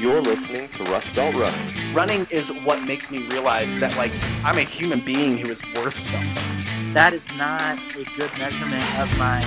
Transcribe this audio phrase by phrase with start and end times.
[0.00, 1.92] You're listening to Rust Belt Running.
[1.92, 4.10] Running is what makes me realize that like
[4.42, 6.94] I'm a human being who is worth something.
[6.94, 9.42] That is not a good measurement of my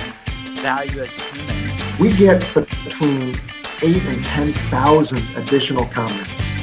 [0.60, 1.72] value as a human.
[1.98, 3.34] We get between
[3.82, 6.54] eight and 10,000 additional comments,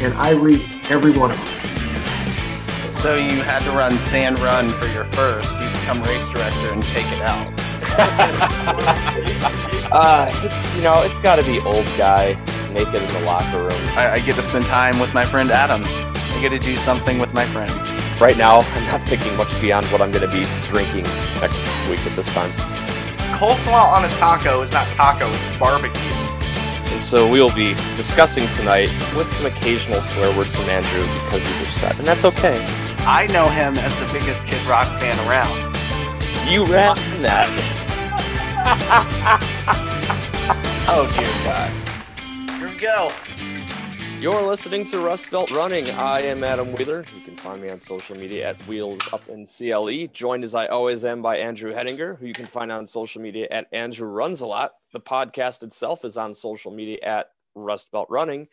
[0.00, 2.92] and I read every one of them.
[2.92, 5.60] So you had to run Sand Run for your first.
[5.60, 7.54] You become race director and take it out.
[9.92, 12.36] uh, it's you know it's got to be old guy
[12.76, 13.88] naked in the locker room.
[13.96, 15.82] I, I get to spend time with my friend Adam.
[15.86, 17.72] I get to do something with my friend.
[18.20, 21.04] Right now, I'm not thinking much beyond what I'm going to be drinking
[21.40, 21.56] next
[21.88, 22.50] week at this time.
[23.32, 26.02] Coleslaw on a taco is not taco; it's barbecue.
[26.92, 31.46] And so we will be discussing tonight with some occasional swear words from Andrew because
[31.46, 32.62] he's upset, and that's okay.
[33.00, 35.56] I know him as the biggest Kid Rock fan around.
[36.46, 37.48] You ran that.
[40.88, 41.85] oh dear God.
[42.78, 43.08] Go.
[44.20, 45.88] You're listening to Rust Belt Running.
[45.92, 47.06] I am Adam Wheeler.
[47.14, 50.08] You can find me on social media at Wheels Up in CLE.
[50.12, 53.46] Joined as I always am by Andrew Hettinger, who you can find on social media
[53.50, 54.72] at Andrew Runs a Lot.
[54.92, 58.46] The podcast itself is on social media at Rust Belt Running.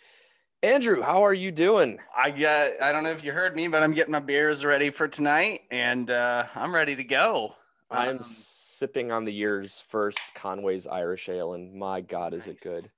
[0.61, 1.99] Andrew, how are you doing?
[2.15, 4.89] I got I don't know if you heard me, but I'm getting my beers ready
[4.89, 7.55] for tonight and uh, I'm ready to go.
[7.91, 12.55] I'm um, sipping on the year's first Conway's Irish Ale, and my God, is nice.
[12.55, 12.91] it good.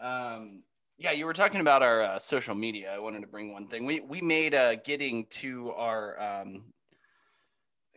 [0.00, 0.62] Um,
[0.96, 2.92] yeah, you were talking about our uh, social media.
[2.94, 3.84] I wanted to bring one thing.
[3.84, 6.64] We we made uh, getting to our um,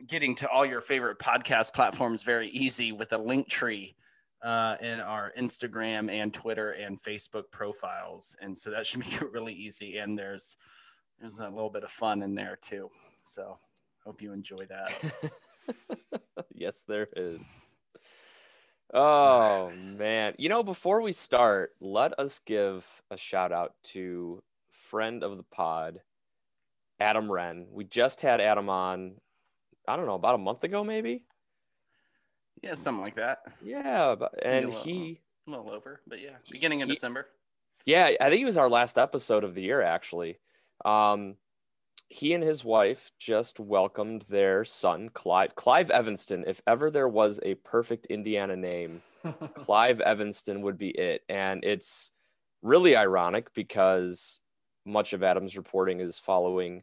[0.08, 3.94] getting to all your favorite podcast platforms very easy with a Linktree
[4.42, 9.32] uh, in our Instagram and Twitter and Facebook profiles, and so that should make it
[9.32, 9.98] really easy.
[9.98, 10.58] And there's
[11.20, 12.90] there's a little bit of fun in there too.
[13.24, 13.60] So
[14.04, 15.42] hope you enjoy that.
[16.54, 17.68] yes, there is.
[18.94, 20.34] Oh man.
[20.38, 25.44] You know, before we start, let us give a shout out to friend of the
[25.44, 26.02] pod,
[27.00, 27.68] Adam Wren.
[27.72, 29.16] We just had Adam on,
[29.88, 31.24] I don't know, about a month ago, maybe.
[32.64, 33.40] Yeah, something like that.
[33.64, 37.28] Yeah, but and little, he a little over, but yeah, beginning of he, December.
[37.86, 40.40] Yeah, I think it was our last episode of the year actually.
[40.86, 41.36] Um,
[42.10, 45.56] he and his wife just welcomed their son, Clive.
[45.56, 46.44] Clive Evanston.
[46.48, 49.02] If ever there was a perfect Indiana name,
[49.56, 51.24] Clive Evanston would be it.
[51.28, 52.12] And it's
[52.62, 54.42] really ironic because
[54.86, 56.82] much of Adam's reporting is following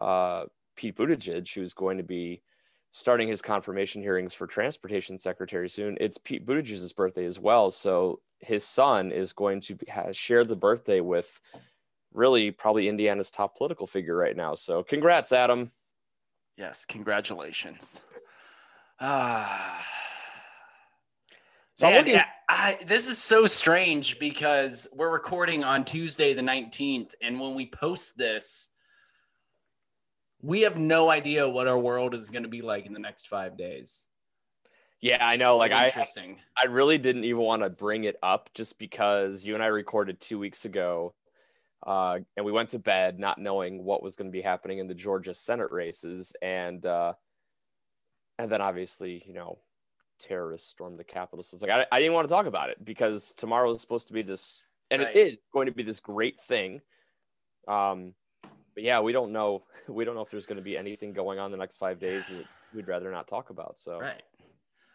[0.00, 0.44] uh,
[0.76, 2.42] Pete Buttigieg, who's going to be
[2.90, 5.96] starting his confirmation hearings for transportation secretary soon.
[6.00, 7.70] It's Pete Buttigieg's birthday as well.
[7.70, 9.78] So his son is going to
[10.12, 11.40] share the birthday with
[12.14, 14.54] really probably Indiana's top political figure right now.
[14.54, 15.70] So congrats, Adam.
[16.56, 18.00] Yes, congratulations.
[19.00, 19.80] Ah.
[19.80, 19.82] Uh,
[21.74, 27.10] so man, at, I, this is so strange because we're recording on Tuesday the 19th,
[27.20, 28.68] and when we post this,
[30.40, 33.26] we have no idea what our world is going to be like in the next
[33.26, 34.06] five days.
[35.00, 35.56] Yeah, I know.
[35.56, 36.38] Like, interesting.
[36.56, 39.66] I, I really didn't even want to bring it up just because you and I
[39.66, 41.12] recorded two weeks ago
[41.84, 44.86] uh, and we went to bed not knowing what was going to be happening in
[44.86, 47.12] the Georgia Senate races, and uh,
[48.38, 49.58] and then obviously, you know,
[50.18, 51.42] terrorists stormed the Capitol.
[51.42, 54.08] So it's like I, I didn't want to talk about it because tomorrow is supposed
[54.08, 55.14] to be this, and right.
[55.14, 56.80] it is going to be this great thing.
[57.68, 58.14] Um,
[58.74, 59.64] but yeah, we don't know.
[59.86, 62.28] We don't know if there's going to be anything going on the next five days
[62.28, 63.76] that we'd rather not talk about.
[63.76, 64.22] So right.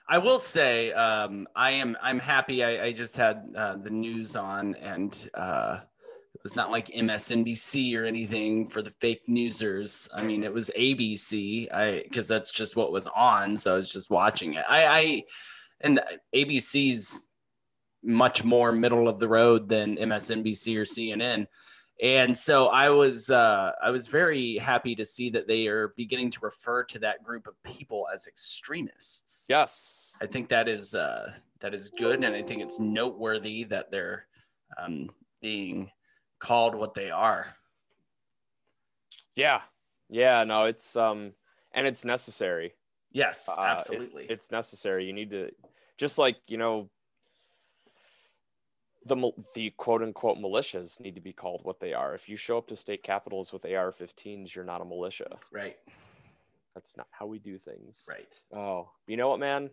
[0.08, 2.64] I will say, um, I am I'm happy.
[2.64, 5.82] I, I just had uh, the news on, and uh,
[6.40, 10.08] it was not like MSNBC or anything for the fake newsers.
[10.16, 11.70] I mean, it was ABC.
[11.74, 14.64] I because that's just what was on, so I was just watching it.
[14.70, 15.24] I, I
[15.82, 16.00] and
[16.34, 17.28] ABC's
[18.02, 21.46] much more middle of the road than MSNBC or CNN.
[22.02, 26.32] And so I was uh, I was very happy to see that they are beginning
[26.32, 29.46] to refer to that group of people as extremists.
[29.50, 33.92] Yes, I think that is uh, that is good, and I think it's noteworthy that
[33.92, 34.26] they're
[34.82, 35.10] um,
[35.42, 35.92] being
[36.40, 37.56] called what they are.
[39.36, 39.62] Yeah.
[40.10, 41.34] Yeah, no, it's um
[41.72, 42.74] and it's necessary.
[43.12, 44.26] Yes, uh, absolutely.
[44.26, 45.06] It, it's necessary.
[45.06, 45.52] You need to
[45.98, 46.90] just like, you know,
[49.06, 52.16] the the quote unquote militias need to be called what they are.
[52.16, 55.38] If you show up to state capitals with AR-15s, you're not a militia.
[55.52, 55.78] Right.
[56.74, 58.08] That's not how we do things.
[58.10, 58.42] Right.
[58.56, 59.70] Oh, you know what, man?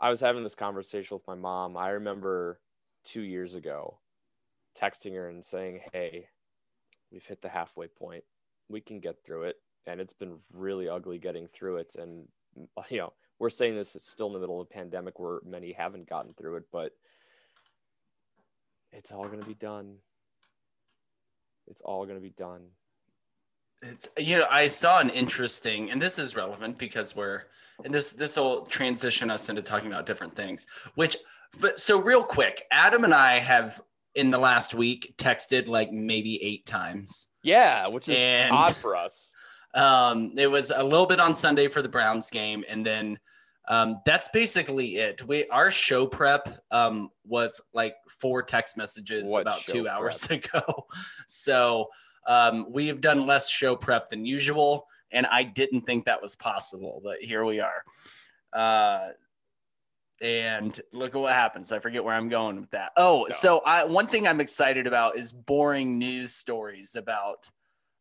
[0.00, 1.76] I was having this conversation with my mom.
[1.76, 2.60] I remember
[3.04, 3.98] 2 years ago
[4.80, 6.28] texting her and saying, Hey,
[7.10, 8.24] we've hit the halfway point.
[8.68, 9.56] We can get through it.
[9.86, 11.94] And it's been really ugly getting through it.
[11.98, 12.26] And,
[12.90, 15.72] you know, we're saying this it's still in the middle of a pandemic where many
[15.72, 16.92] haven't gotten through it, but
[18.92, 19.96] it's all going to be done.
[21.66, 22.62] It's all going to be done.
[23.82, 27.42] It's you know I saw an interesting, and this is relevant because we're
[27.84, 30.66] and this this will transition us into talking about different things.
[30.94, 31.18] Which,
[31.60, 33.80] but so real quick, Adam and I have
[34.16, 37.28] in the last week texted like maybe eight times.
[37.42, 39.32] Yeah, which is And- odd for us.
[39.74, 43.18] Um, it was a little bit on Sunday for the Browns game, and then
[43.68, 45.22] um, that's basically it.
[45.28, 50.86] We our show prep um, was like four text messages What about two hours ago.
[51.26, 51.88] So
[52.26, 56.36] um, we have done less show prep than usual, and I didn't think that was
[56.36, 57.84] possible, but here we are.
[58.54, 59.08] Uh,
[60.22, 61.72] and look at what happens.
[61.72, 62.92] I forget where I'm going with that.
[62.96, 63.34] Oh, No.
[63.34, 67.48] so I one thing I'm excited about is boring news stories about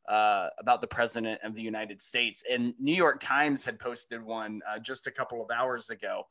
[0.07, 2.43] uh, about the president of the United States.
[2.49, 6.23] And New York Times had posted one uh, just a couple of hours ago,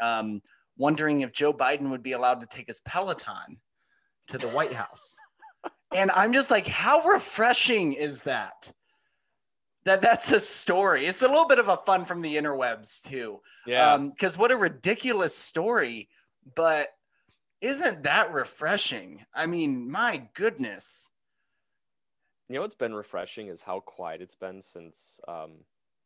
[0.00, 0.42] um,
[0.76, 3.58] wondering if Joe Biden would be allowed to take his Peloton
[4.28, 5.16] to the White House.
[5.94, 8.70] and I'm just like, how refreshing is that?
[9.84, 11.06] That that's a story.
[11.06, 13.40] It's a little bit of a fun from the interwebs too.
[13.66, 13.96] Yeah.
[13.98, 16.08] Because what a ridiculous story,
[16.54, 16.88] but
[17.60, 19.24] isn't that refreshing?
[19.34, 21.08] I mean, my goodness.
[22.48, 25.52] you know what's been refreshing is how quiet it's been since um,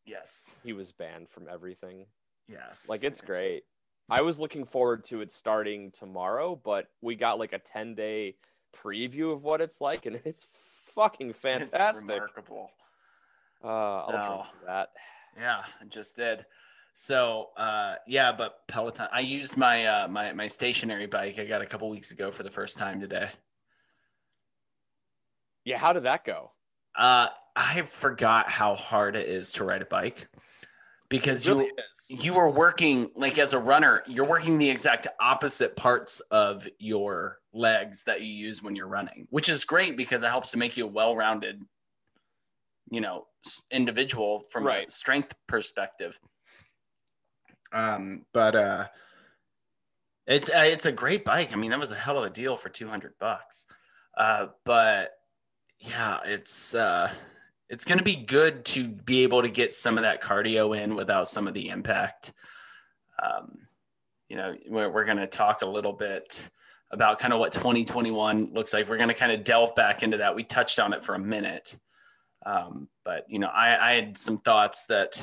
[0.06, 0.54] Yes.
[0.64, 2.06] he was banned from everything.
[2.48, 2.88] Yes.
[2.88, 3.64] Like it's great.
[4.10, 8.36] I was looking forward to it starting tomorrow, but we got like a 10 day
[8.74, 10.58] preview of what it's like, and it's
[10.94, 12.08] fucking It's fantastic.
[12.08, 12.70] remarkable.
[13.62, 14.90] Uh, I'll So- that.
[15.37, 16.44] Yeah, I just did.
[16.94, 19.06] So uh yeah, but Peloton.
[19.12, 22.43] I used my uh my my stationary bike I got a couple weeks ago for
[22.43, 23.31] the first time today.
[25.64, 26.50] Yeah, how did that go?
[26.96, 30.26] Uh I forgot how hard it is to ride a bike
[31.08, 32.25] because really you is.
[32.25, 37.38] you are working like as a runner, you're working the exact opposite parts of your
[37.52, 40.76] legs that you use when you're running, which is great because it helps to make
[40.76, 41.62] you a well-rounded,
[42.90, 43.26] you know,
[43.70, 46.19] individual from a strength perspective.
[47.73, 48.87] Um, but uh,
[50.26, 51.52] it's uh, it's a great bike.
[51.52, 53.67] I mean, that was a hell of a deal for 200 bucks.
[54.17, 55.11] Uh, but
[55.79, 57.11] yeah, it's uh,
[57.69, 60.96] it's going to be good to be able to get some of that cardio in
[60.96, 62.32] without some of the impact.
[63.23, 63.58] Um,
[64.29, 66.49] you know, we're, we're going to talk a little bit
[66.91, 68.88] about kind of what 2021 looks like.
[68.88, 70.34] We're going to kind of delve back into that.
[70.34, 71.76] We touched on it for a minute.
[72.46, 75.23] Um, but, you know, I, I had some thoughts that,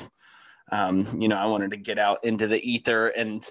[0.72, 3.48] um, you know, I wanted to get out into the ether and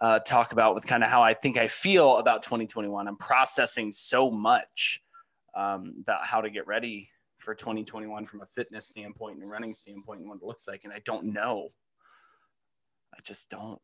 [0.00, 3.08] uh, talk about with kind of how I think I feel about 2021.
[3.08, 5.02] I'm processing so much
[5.54, 7.08] um, about how to get ready
[7.38, 10.84] for 2021 from a fitness standpoint and a running standpoint and what it looks like.
[10.84, 11.68] And I don't know.
[13.14, 13.80] I just don't.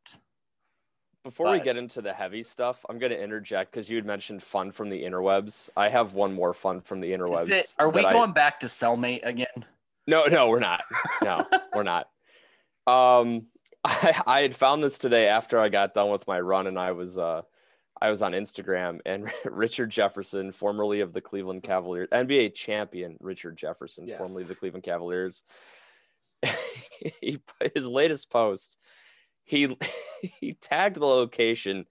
[1.25, 4.43] Before we get into the heavy stuff, I'm going to interject because you had mentioned
[4.43, 5.71] fun from the interwebs.
[5.77, 7.49] I have one more fun from the interwebs.
[7.49, 9.65] It, are we that I- going back to cellmate again?
[10.09, 10.83] No, no, we're not.
[11.23, 11.47] No,
[11.77, 12.09] we're not.
[12.89, 13.47] Um,
[13.85, 16.91] I, I had found this today after I got done with my run, and I
[16.91, 17.43] was uh,
[18.01, 23.57] I was on Instagram, and Richard Jefferson, formerly of the Cleveland Cavaliers, NBA champion Richard
[23.57, 24.19] Jefferson, Yes.
[24.19, 25.45] formerly of the Cleveland Cavaliers.
[27.21, 27.39] he
[27.75, 28.77] his latest post,
[29.45, 29.77] he
[30.23, 31.87] he tagged the location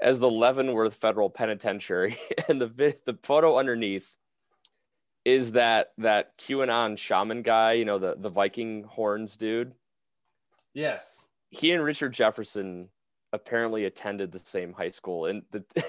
[0.00, 2.18] as the Leavenworth Federal Penitentiary,
[2.48, 4.16] and the the photo underneath
[5.24, 9.72] is that that QAnon shaman guy, you know, the the Viking horns dude.
[10.72, 11.26] Yes.
[11.50, 12.90] He and Richard Jefferson
[13.32, 15.64] apparently attended the same high school, and the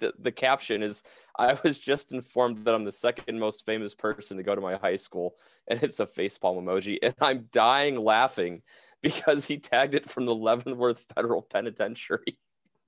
[0.00, 1.02] the, the caption is,
[1.38, 4.76] "I was just informed that I'm the second most famous person to go to my
[4.76, 5.36] high school,"
[5.68, 8.62] and it's a facepalm emoji, and I'm dying laughing
[9.02, 12.38] because he tagged it from the Leavenworth Federal Penitentiary.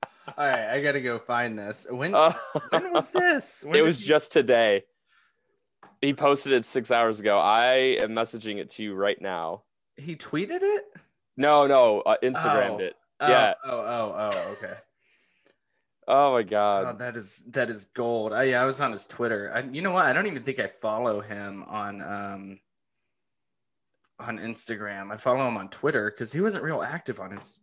[0.38, 1.86] All right, I gotta go find this.
[1.90, 2.32] When Uh,
[2.70, 3.64] when was this?
[3.64, 4.84] When it was you- just today.
[6.00, 7.38] He posted it six hours ago.
[7.38, 9.64] I am messaging it to you right now.
[9.96, 10.84] he tweeted it.
[11.36, 12.78] No, no, uh, Instagrammed Oh.
[12.78, 12.96] it.
[13.20, 13.54] Oh, Yeah.
[13.64, 14.52] Oh, oh, oh.
[14.52, 14.74] Okay.
[16.08, 16.98] Oh my Oh, god.
[16.98, 18.32] that is that is gold.
[18.32, 19.52] I, yeah, I was on his Twitter.
[19.54, 20.06] I, you know what?
[20.06, 22.60] I don't even think I follow him on um
[24.20, 25.12] on Instagram.
[25.12, 27.60] I follow him on Twitter because he wasn't real active on his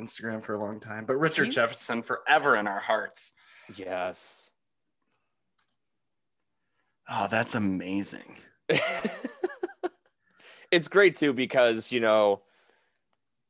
[0.00, 1.04] Instagram for a long time.
[1.04, 3.32] But Richard Richard He's- Jefferson forever in our hearts.
[3.74, 4.50] Yes.
[7.08, 8.36] Oh, that's amazing.
[10.70, 12.42] it's great too because you know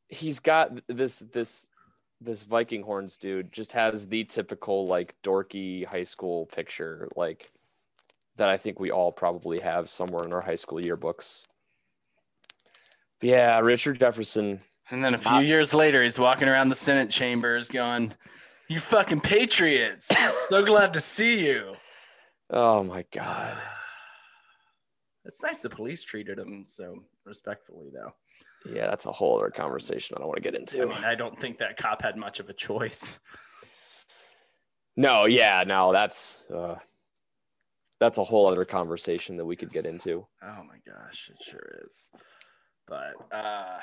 [0.08, 1.68] he's got this this
[2.20, 7.50] this Viking horns dude just has the typical like dorky high school picture like
[8.36, 11.44] that I think we all probably have somewhere in our high school yearbooks.
[13.22, 14.60] Yeah, Richard Jefferson.
[14.90, 18.12] And then a few Not- years later, he's walking around the Senate chambers going,
[18.68, 20.10] You fucking patriots.
[20.48, 21.74] So glad to see you.
[22.50, 23.60] Oh my god.
[25.24, 28.12] It's nice the police treated him so respectfully, though.
[28.72, 30.82] Yeah, that's a whole other conversation I don't want to get into.
[30.82, 33.18] I mean, I don't think that cop had much of a choice.
[34.96, 36.76] No, yeah, no, that's uh,
[37.98, 40.24] that's a whole other conversation that we could get into.
[40.44, 42.08] Oh my gosh, it sure is.
[42.86, 43.78] But uh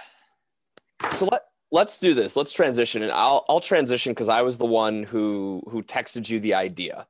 [1.12, 2.36] So let let's do this.
[2.36, 6.40] Let's transition, and I'll I'll transition because I was the one who who texted you
[6.40, 7.08] the idea.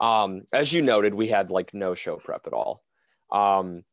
[0.00, 2.82] Um, as you noted, we had like no show prep at all.
[3.30, 3.84] Um,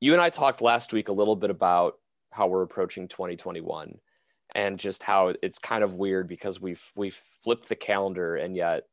[0.00, 1.98] you and I talked last week a little bit about
[2.30, 3.98] how we're approaching 2021
[4.54, 8.84] and just how it's kind of weird because we've we've flipped the calendar and yet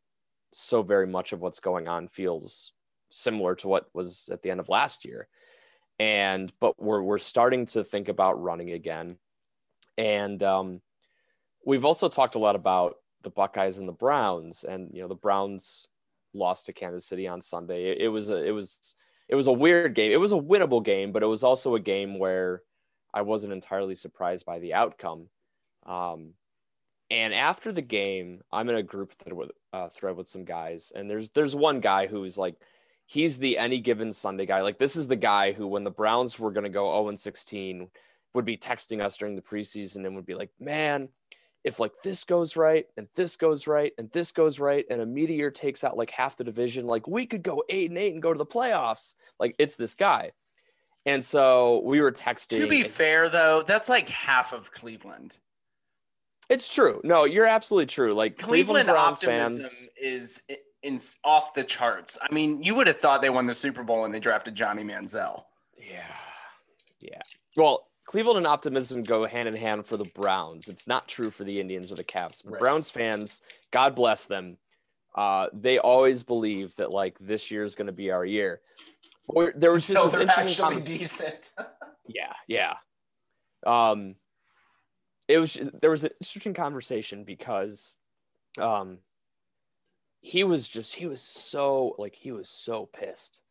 [0.53, 2.73] so very much of what's going on feels
[3.09, 5.27] similar to what was at the end of last year
[6.01, 9.17] and but we're we're starting to think about running again
[9.97, 10.81] and um,
[11.65, 15.15] we've also talked a lot about the Buckeyes and the Browns, and you know the
[15.15, 15.87] Browns
[16.33, 17.91] lost to Kansas City on Sunday.
[17.91, 18.95] It, it was a it was
[19.29, 20.11] it was a weird game.
[20.11, 22.63] It was a winnable game, but it was also a game where
[23.13, 25.27] I wasn't entirely surprised by the outcome.
[25.85, 26.33] Um,
[27.09, 30.91] and after the game, I'm in a group thread with, uh, thread with some guys,
[30.95, 32.55] and there's there's one guy who's like,
[33.11, 34.61] he's the any given Sunday guy.
[34.61, 37.19] Like this is the guy who, when the Browns were going to go 0 and
[37.19, 37.89] 16,
[38.33, 41.09] would be texting us during the preseason and would be like, man,
[41.65, 45.05] if like this goes right and this goes right and this goes right and a
[45.05, 48.21] meteor takes out like half the division, like we could go eight and eight and
[48.23, 49.15] go to the playoffs.
[49.41, 50.31] Like it's this guy.
[51.05, 52.61] And so we were texting.
[52.61, 55.37] to be and- fair though, that's like half of Cleveland.
[56.49, 57.01] it's true.
[57.03, 58.13] No, you're absolutely true.
[58.13, 59.87] Like Cleveland, Cleveland, Browns optimism fans.
[59.99, 60.41] is
[60.83, 62.17] in, off the charts.
[62.21, 64.83] I mean, you would have thought they won the Super Bowl when they drafted Johnny
[64.83, 65.43] Manziel.
[65.77, 66.03] Yeah.
[66.99, 67.21] Yeah.
[67.55, 70.67] Well, Cleveland and optimism go hand in hand for the Browns.
[70.67, 72.43] It's not true for the Indians or the Cavs.
[72.43, 72.59] But Right.
[72.59, 74.57] Browns fans, God bless them,
[75.15, 78.61] uh, they always believe that like this year is going to be our year.
[79.27, 81.51] But we're- there was just So this they're interesting actually conversation- decent.
[82.07, 82.73] yeah, yeah.
[83.65, 84.15] Um,
[85.27, 87.97] it was there was an interesting conversation because,
[88.57, 88.97] um,
[90.21, 93.41] he was just he was so like he was so pissed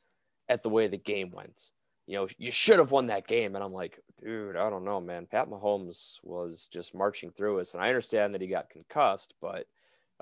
[0.48, 1.70] at the way the game went.
[2.06, 5.00] You know, you should have won that game, and I'm like, dude, I don't know,
[5.00, 5.26] man.
[5.30, 9.66] Pat Mahomes was just marching through us, and I understand that he got concussed, but,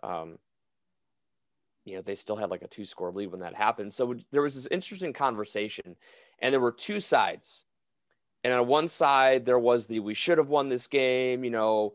[0.02, 0.38] um,
[1.86, 3.90] you know, they still had like a two score lead when that happened.
[3.92, 5.96] So there was this interesting conversation,
[6.40, 7.64] and there were two sides.
[8.44, 11.94] And on one side, there was the we should have won this game, you know,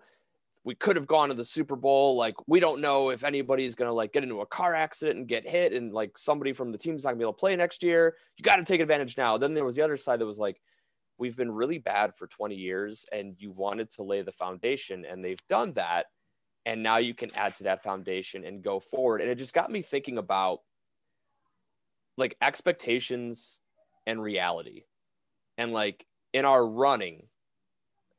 [0.65, 2.15] we could have gone to the Super Bowl.
[2.15, 5.48] Like, we don't know if anybody's to like get into a car accident and get
[5.48, 8.15] hit, and like somebody from the team's not to be able to play next year.
[8.38, 9.38] You got to take advantage now.
[9.38, 10.62] Then there was the other side that was like,
[11.17, 15.24] we've been really bad for 20 years, and you wanted to lay the foundation, and
[15.24, 16.05] they've done that.
[16.65, 19.20] And now you can add to that foundation and go forward.
[19.20, 20.60] And it just got me thinking about
[22.17, 23.60] like expectations
[24.08, 24.84] and reality.
[25.58, 27.27] And like in our running,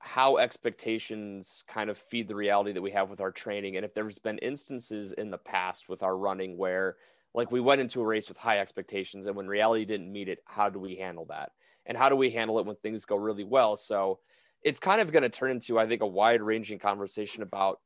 [0.05, 3.77] how expectations kind of feed the reality that we have with our training.
[3.77, 6.97] And if there's been instances in the past with our running where
[7.33, 10.41] like we went into a race with high expectations and when reality didn't meet it,
[10.45, 11.53] how do we handle that?
[11.87, 13.77] And how do we handle it when things go really well?
[13.77, 14.19] So
[14.63, 17.81] it's kind of going to turn into, I think, a wide ranging conversation about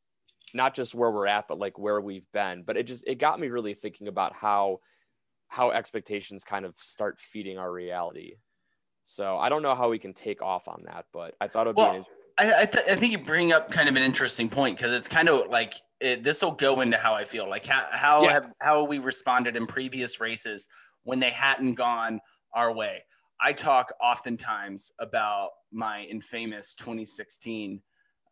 [0.52, 2.64] not just where we're at, but like where we've been.
[2.64, 4.80] But it just, it got me really thinking about how,
[5.46, 8.34] how expectations kind of start feeding our reality.
[9.08, 11.74] So I don't know how we can take off on that, but I thought it
[11.74, 14.02] would be an Well, I, I, th- I think you bring up kind of an
[14.02, 17.48] interesting point because it's kind of like this will go into how I feel.
[17.48, 18.32] Like how how Yeah.
[18.34, 20.68] have how we responded in previous races
[21.04, 22.20] when they hadn't gone
[22.54, 23.02] our way.
[23.40, 27.80] I talk oftentimes about my infamous 2016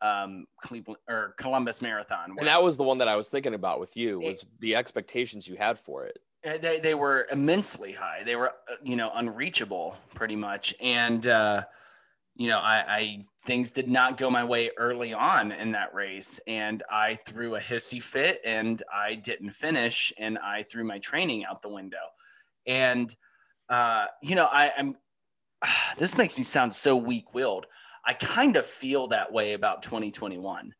[0.02, 2.34] um, Cleveland or Columbus Marathon.
[2.38, 5.48] And that was the one that I was thinking about with you was the expectations
[5.48, 6.18] you had for it.
[6.46, 8.22] Uh, they, they were immensely high.
[8.24, 10.74] They were uh, you know unreachable pretty much.
[10.80, 11.64] And uh
[12.36, 16.38] you know I, I things did not go my way early on in that race.
[16.46, 21.44] And i threw a hissy fit and i didn't finish and i threw my training
[21.44, 21.96] out the window.
[22.66, 23.14] And
[23.68, 24.96] uh you know i i'm
[25.98, 27.66] this makes me sound so weak-willed.
[28.04, 30.74] I kind of feel that way about 2021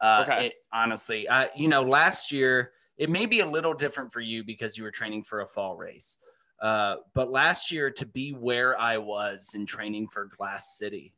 [0.00, 0.46] uh Okay.
[0.46, 4.44] it- honestly uh you know last year it may be a little different for you
[4.44, 6.18] because you were training for a fall race.
[6.60, 11.14] Uh, but last year, to be where I was in training for Glass City,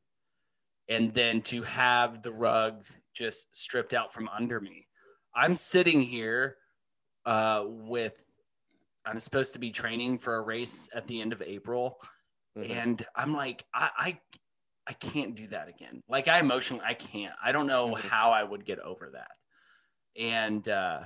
[0.89, 4.87] and then to have the rug just stripped out from under me,
[5.35, 6.57] I'm sitting here
[7.27, 8.23] uh, with.
[9.05, 11.99] I'm supposed to be training for a race at the end of April,
[12.57, 12.71] Mhm.
[12.71, 14.21] and I'm like, I, I,
[14.87, 16.01] I can't do that again.
[16.09, 17.35] Like I emotionally, I can't.
[17.43, 18.01] I don't know Mhm.
[18.03, 19.33] how I would get over that.
[20.17, 21.01] And uh,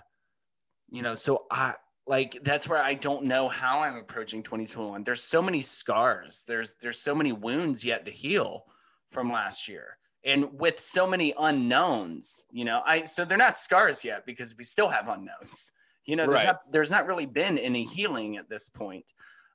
[0.91, 1.75] you know, so I
[2.07, 5.03] like that's where I don't know how I'm approaching 2021.
[5.03, 6.45] There's so many scars.
[6.47, 8.67] There's there's so many wounds yet to heal
[9.11, 9.99] from last year.
[10.25, 14.65] And with so many unknowns, you know, I so they're not scars yet because we
[14.65, 15.73] still have unknowns.
[16.05, 16.47] You know, there's Right.
[16.47, 19.13] not there's not really been any healing at this point.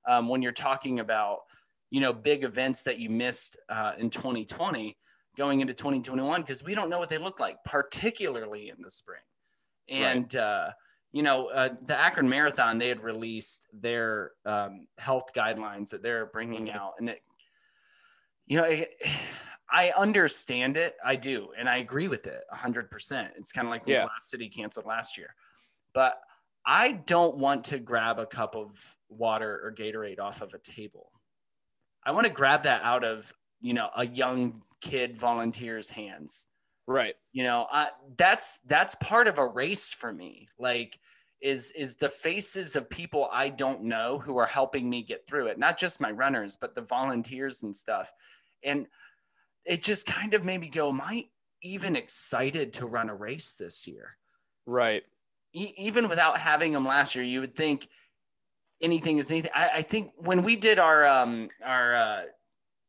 [0.08, 1.42] Um, when you're talking about,
[1.90, 4.98] you know, big events that you missed uh, in 2020
[5.38, 9.22] going into 2021 because we don't know what they look like, particularly in the spring.
[9.88, 10.72] And uh,
[11.12, 16.28] you know, uh, the Akron Marathon, they had released their um, health guidelines that they're
[16.28, 16.76] bringing Mhm.
[16.76, 17.22] out, and it,
[18.46, 18.92] you know, it,
[19.70, 23.34] I understand it, I do, and I agree with it hundred percent.
[23.38, 24.04] It's kind of like when Yeah.
[24.04, 25.36] Glass City canceled last year,
[25.94, 26.22] but
[26.66, 31.12] I don't want to grab a cup of water or Gatorade off of a table.
[32.04, 36.48] I want to grab that out of you know a young kid volunteer's hands
[36.92, 37.16] Right.
[37.32, 41.00] you know I, that's that's part of a race for me like
[41.42, 45.48] is is the faces of people i don't know who are helping me get through
[45.48, 48.12] it not just my runners but the volunteers and stuff
[48.64, 48.88] and
[49.66, 51.24] it just kind of made me go am i
[51.64, 54.18] even excited to run a race this year
[54.66, 55.04] Right.
[55.54, 57.88] e- even without having them last year, you would think
[58.82, 59.52] anything is anything.
[59.54, 62.22] I, I think when we did our um our uh,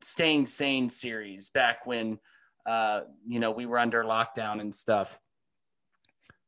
[0.00, 2.18] staying sane series back when
[2.66, 5.20] uh you know we were under lockdown and stuff,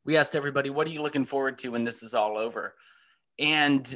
[0.04, 2.74] we asked everybody, "What are you looking forward to when this is all over?"
[3.38, 3.94] And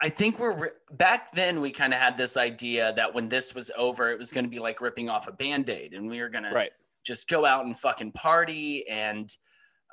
[0.00, 3.54] I think we're re- back then we kind of had this idea that when this
[3.54, 6.28] was over, it was going to be like ripping off a band-aid and we were
[6.28, 6.52] going to
[7.02, 9.34] just go out and fucking party and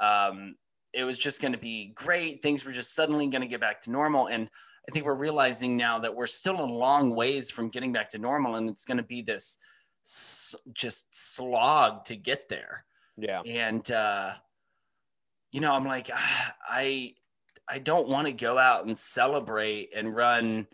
[0.01, 0.55] um,
[0.93, 2.41] it was just going to be great.
[2.41, 4.27] Things were just suddenly going to get back to normal.
[4.27, 4.49] And
[4.87, 8.17] i think we're realizing now that we're still a long ways from getting back to
[8.17, 9.57] normal and it's going to be this
[10.03, 12.85] s- just slog to get there.
[13.17, 13.41] Yeah.
[13.45, 14.33] and uh,
[15.51, 17.13] you know i'm like ah, i
[17.69, 20.67] i don't want to go out and celebrate and run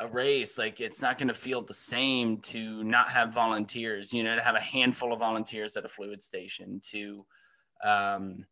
[0.00, 0.58] a race.
[0.58, 4.42] Like it's not going to feel the same to not have volunteers you know to
[4.42, 7.26] have a handful of volunteers at a fluid station to
[7.84, 8.46] um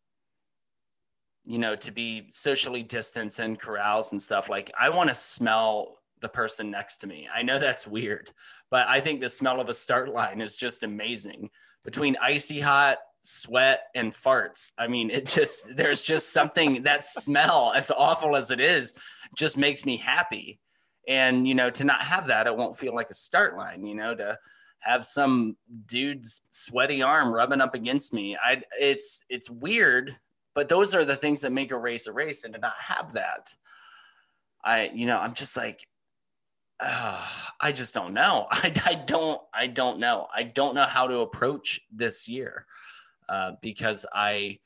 [1.45, 4.49] you know to be socially distanced and corrals and stuff.
[4.49, 7.27] Like i want to smell the person next to me.
[7.33, 8.31] I know that's weird
[8.69, 11.49] but i think the smell of a start line is just amazing.
[11.85, 17.73] Between icy hot sweat and farts i mean it just there's just something that smell
[17.75, 18.93] as awful as it is
[19.35, 20.59] just makes me happy.
[21.07, 23.95] And you know to not have that it won't feel like a start line you
[23.95, 24.37] know to
[24.79, 28.37] have some dude's sweaty arm rubbing up against me.
[28.41, 30.17] I it's it's weird
[30.53, 33.11] but those are the things that make a race a race and to not have
[33.13, 33.53] that
[34.63, 35.85] i you know i'm just like
[36.79, 37.27] uh,
[37.59, 38.47] i just don't know.
[38.51, 40.27] I, I don't i don't know.
[40.33, 42.65] I don't know how to approach this year
[43.29, 44.59] uh, because i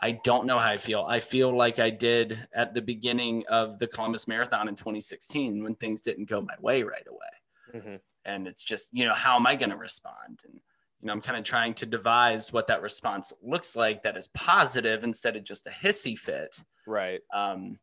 [0.00, 1.04] i don't know how i feel.
[1.08, 5.74] I feel like i did at the beginning of the columbus marathon in 2016 when
[5.76, 7.82] things didn't go my way right away.
[7.82, 7.96] Hmm
[8.28, 10.40] and it's just you know how am i going to respond?
[10.44, 14.16] And you know i'm kind of trying to devise what that response looks like that
[14.16, 16.62] is positive instead of just a hissy fit.
[16.86, 17.20] Right.
[17.34, 17.78] um,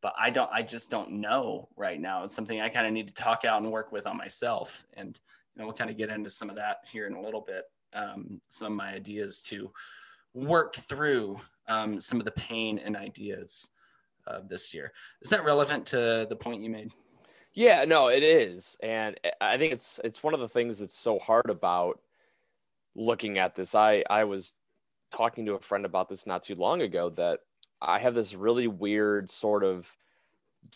[0.00, 2.24] but i don't i just don't know right now.
[2.24, 5.18] It's something i kind of need to talk out and work with on myself and
[5.54, 7.64] you know we'll kind of get into some of that here in a little bit
[7.94, 9.72] um, some of my ideas to
[10.34, 13.70] work through um, some of the pain and ideas
[14.26, 14.92] of this year.
[15.22, 16.92] Is that relevant to the point you made?
[17.54, 20.96] Yeah, no, it is, and I- I think it's it's one of the things that's
[20.96, 21.98] so hard about
[22.94, 23.74] looking at this.
[23.74, 24.52] I I was
[25.10, 27.40] talking to a friend about this not too long ago that
[27.80, 29.96] I have this really weird sort of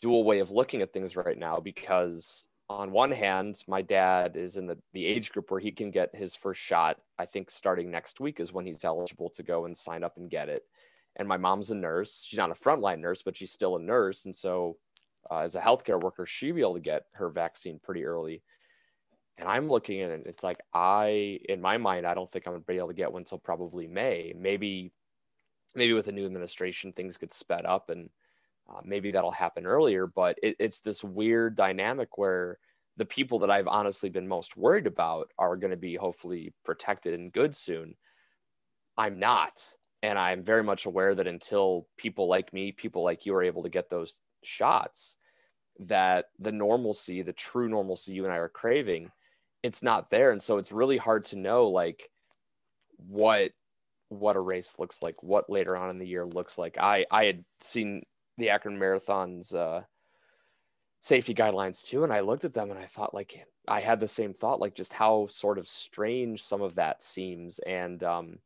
[0.00, 4.56] dual way of looking at things right now because on one hand, my dad is
[4.56, 6.98] in the, the age group where he can get his first shot.
[7.18, 10.30] I think starting next week is when he's eligible to go and sign up and
[10.30, 10.64] get it.
[11.16, 12.24] And my mom's a nurse.
[12.26, 14.24] She's not a frontline nurse, but she's still a nurse.
[14.24, 14.78] And so,
[15.30, 18.42] uh, as a healthcare worker, she'd be able to get her vaccine pretty early.
[19.36, 22.54] And I'm looking at it, it's like I, in my mind, I don't think I'm
[22.54, 24.34] gonna be able to get one until probably May.
[24.36, 24.92] Maybe,
[25.74, 28.10] maybe with a new administration, things get sped up, and
[28.70, 30.06] uh, maybe that'll happen earlier.
[30.06, 32.58] But it, it's this weird dynamic where
[32.96, 37.14] the people that I've honestly been most worried about are going to be hopefully protected
[37.14, 37.94] and good soon.
[38.96, 43.34] I'm not, and I'm very much aware that until people like me, people like you,
[43.34, 45.16] are able to get those shots,
[45.78, 49.10] that the normalcy, the true normalcy you and I are craving,
[49.62, 50.30] it's not there.
[50.30, 52.10] And so it's really hard to know like
[53.08, 53.52] what
[54.12, 56.78] what a race looks like, what later on in the year looks like.
[56.78, 58.02] I I had seen
[58.38, 59.82] the Akron Marathon's uh,
[61.00, 64.06] safety guidelines too, and I looked at them and I thought like I had the
[64.06, 68.38] same thought, like just how sort of strange some of that seems, and um,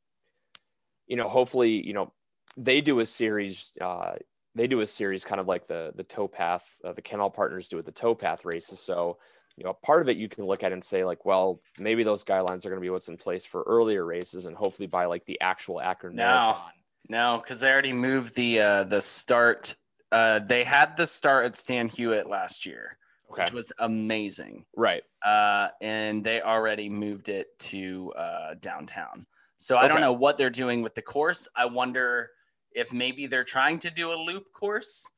[1.06, 2.12] you know, hopefully, you know,
[2.56, 3.72] they do a series.
[3.80, 4.14] Uh,
[4.54, 7.76] they do a series kind of like the the towpath uh, the Kennel partners do
[7.76, 9.18] with the towpath races so
[9.56, 12.22] you know part of it you can look at and say like well maybe those
[12.24, 15.24] guidelines are going to be what's in place for earlier races and hopefully by like
[15.26, 16.70] the actual akron No, marathon
[17.08, 19.76] no, because they already moved the uh, the start.
[20.10, 22.98] Uh, they had the start at Stan Hywet last year,
[23.30, 24.64] okay which was amazing.
[24.76, 29.26] right uh, and they already moved it to uh, downtown.
[29.58, 31.48] So I don't know what they're doing with the course.
[31.56, 32.30] I wonder
[32.72, 35.10] if maybe they're trying to do a loop course.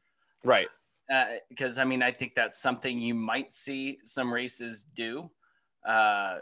[0.45, 0.69] right
[1.49, 5.31] Because I mean, I think that's something you might see some races do.
[5.87, 6.39] Uh,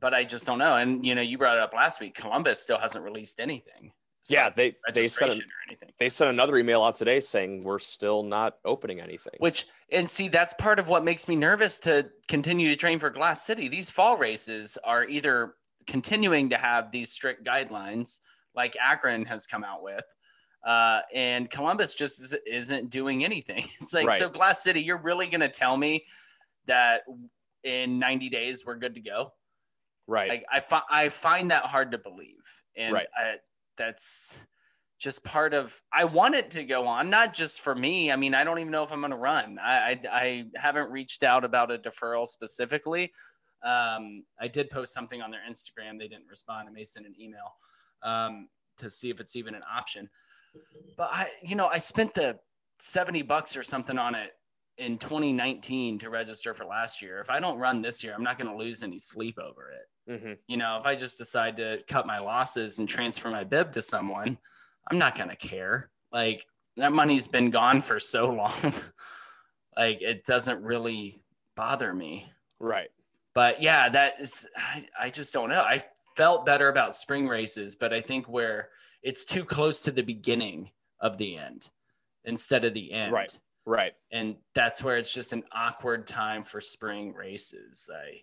[0.00, 0.76] but I just don't know.
[0.76, 2.14] And you know, you brought it up last week.
[2.14, 3.92] Columbus still hasn't released anything.
[4.24, 5.42] as yeah they they sent an,
[5.98, 10.28] they sent another email out today saying we're still not opening anything Which and see
[10.28, 13.68] that's part of what makes me nervous to continue to train for Glass City.
[13.68, 15.54] These fall races are either
[15.86, 18.20] continuing to have these strict guidelines
[18.54, 20.04] like Akron has come out with,
[20.64, 23.64] uh, and Columbus just is- isn't doing anything.
[23.80, 24.18] It's like Right.
[24.18, 26.04] so Glass City, you're really gonna tell me
[26.66, 27.02] that
[27.64, 29.32] in 90 days we're good to go?
[30.06, 32.42] right Like I fi- I find that hard to believe,
[32.76, 33.06] and Right.
[33.16, 33.36] I,
[33.76, 34.44] that's
[34.98, 35.80] just part of.
[35.92, 38.10] I want it to go on, not just for me.
[38.12, 39.58] I mean, I don't even know if I'm going to run.
[39.58, 43.10] I, I I haven't reached out about a deferral specifically.
[43.62, 45.98] Um, I did post something on their Instagram.
[45.98, 46.68] They didn't respond.
[46.68, 47.54] I may send an email
[48.02, 50.08] um, to see if it's even an option.
[50.96, 52.38] But I, you know, I spent the
[52.78, 54.32] 70 bucks or something on it
[54.78, 57.20] in 2019 to register for last year.
[57.20, 59.86] If I don't run this year, I'm not going to lose any sleep over it
[60.10, 63.72] hmm you know, if I just decide to cut my losses and transfer my bib
[63.72, 64.36] to someone,
[64.90, 65.90] I'm not going to care.
[66.10, 66.44] Like
[66.76, 68.52] that money's been gone for so long.
[69.76, 71.22] like it doesn't really
[71.54, 72.26] bother me.
[72.58, 72.88] right
[73.34, 75.62] But yeah, that is, I, I just don't know.
[75.62, 75.82] I
[76.16, 78.70] felt better about spring races, but I think where
[79.02, 81.70] it's too close to the beginning of the end
[82.24, 83.12] instead of the end.
[83.12, 83.38] Right.
[83.66, 87.88] right And that's where it's just an awkward time for spring races.
[87.92, 88.22] I,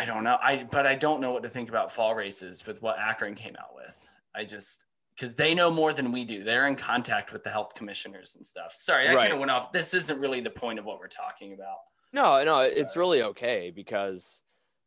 [0.00, 0.38] I don't know.
[0.42, 3.56] I but I don't know what to think about fall races with what Akron came
[3.60, 4.06] out with.
[4.34, 6.42] I just because they know more than we do.
[6.42, 8.72] They're in contact with the health commissioners and stuff.
[8.74, 9.22] Sorry, I Right.
[9.22, 9.70] kind of went off.
[9.70, 11.78] This isn't really the point of what we're talking about.
[12.12, 14.42] no no it's really okay because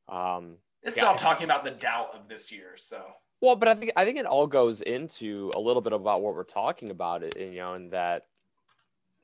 [0.10, 1.03] um This Yeah.
[1.03, 2.75] is all talking about the doubt of this year.
[2.77, 3.06] So
[3.41, 6.34] Well, but I think I think it all goes into a little bit about what
[6.34, 8.23] we're talking about, it, you know, and that,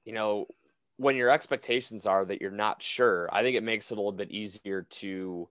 [0.06, 0.48] you know,
[0.98, 4.12] when your expectations are that you're not sure, I think it makes it a little
[4.12, 5.50] bit easier to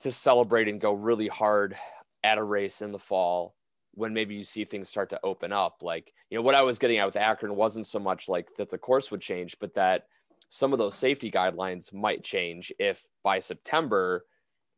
[0.00, 1.76] to celebrate and go really hard
[2.24, 3.54] at a race in the fall
[3.92, 5.82] when maybe you see things start to open up.
[5.82, 8.70] Like, you know, what I was getting at with Akron wasn't so much like that
[8.70, 10.06] the course would change, but that
[10.48, 14.24] some of those safety guidelines might change if by September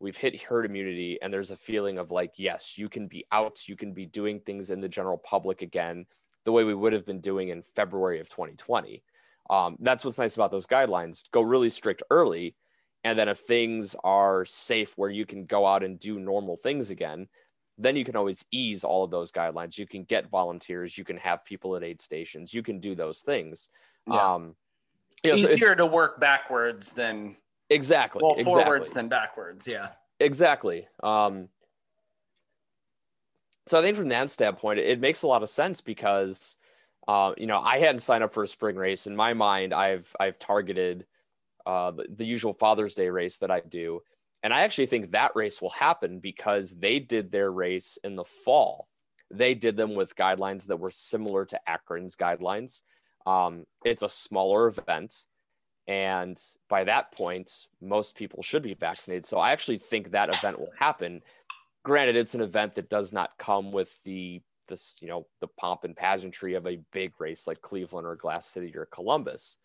[0.00, 3.68] we've hit herd immunity and there's a feeling of like yes you can be out
[3.68, 6.06] you can be doing things in the general public again
[6.44, 9.02] the way we would have been doing in february of 2020
[9.50, 11.28] um, that's what's nice about those guidelines.
[11.32, 12.54] Go really strict early
[13.02, 16.90] and then if things are safe where you can go out and do normal things
[16.90, 17.26] again
[17.78, 19.78] then you can always ease all of those guidelines.
[19.78, 23.20] You can get volunteers you can have people at aid stations you can do those
[23.20, 23.68] things.
[24.06, 24.34] Yeah.
[24.34, 24.54] um
[25.24, 27.36] you know, so it's- easier to work backwards than
[27.70, 28.62] exactly well exactly.
[28.64, 29.66] forwards than backwards.
[29.66, 29.88] Yeah.
[30.20, 30.86] Exactly.
[31.02, 31.48] Um,
[33.66, 36.56] so I think from that standpoint, it, makes a lot of sense because,
[37.08, 39.06] uh, you know, I hadn't signed up for a spring race.
[39.06, 41.06] In my mind, I've I've targeted
[41.64, 44.02] uh, the, the usual Father's Day race that I do,
[44.42, 48.24] and I actually think that race will happen because they did their race in the
[48.24, 48.88] fall.
[49.30, 52.82] They did them with guidelines that were similar to Akron's guidelines.
[53.24, 55.26] Um, it's a smaller event.
[55.90, 59.26] And by that point, most people should be vaccinated.
[59.26, 61.20] So I actually think that event will happen.
[61.82, 65.82] Granted, it's an event that does not come with the this, you know, the pomp
[65.82, 69.56] and pageantry of a big race like Cleveland or Glass City or Columbus.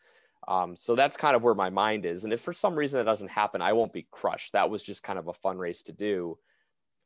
[0.47, 2.23] Um, so that's kind of where my mind is.
[2.23, 4.53] And if for some reason that doesn't happen, I won't be crushed.
[4.53, 6.39] That was just kind of a fun race to do.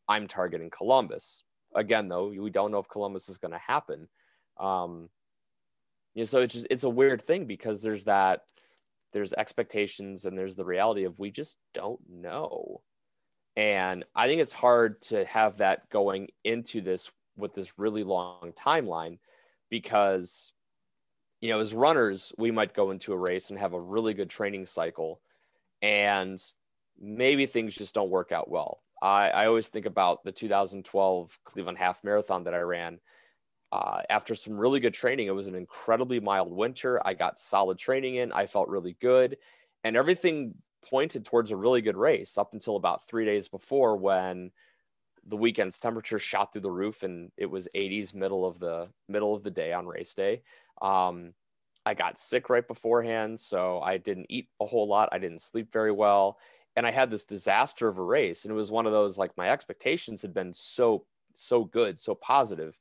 [0.08, 1.44] I'm targeting Columbus.
[1.76, 4.08] Again, though, we don't know if Columbus is going to happen.
[4.58, 5.10] Um,
[6.16, 8.44] you know, so it's just it's a weird thing because there's that
[9.14, 12.82] there's expectations and there's the reality of we just don't know.
[13.56, 18.54] And I think it's hard to have that going into this with this really long
[18.54, 19.20] timeline
[19.70, 20.52] because,
[21.42, 24.30] you know, as runners, we might go into a race and have a really good
[24.30, 25.22] training cycle
[25.82, 26.42] and
[27.00, 28.82] maybe things just don't work out well.
[29.02, 33.00] I, I always think about the 2012 Cleveland Half Marathon that I ran.
[33.72, 37.06] Uh, after some really good training, it was an incredibly mild winter.
[37.06, 38.32] I got solid training in.
[38.32, 39.38] I felt really good,
[39.84, 44.52] and everything pointed towards a really good race up until about three days before when
[45.26, 49.36] the weekend's temperature shot through the roof and it was 80s middle of the middle
[49.36, 50.42] of the day on race day.
[50.82, 51.34] Um,
[51.86, 55.10] I got sick right beforehand, so I didn't eat a whole lot.
[55.12, 56.40] I didn't sleep very well,
[56.76, 58.46] and I had this disaster of a race.
[58.46, 62.16] And it was one of those like my expectations had been so so good, so
[62.16, 62.78] positive.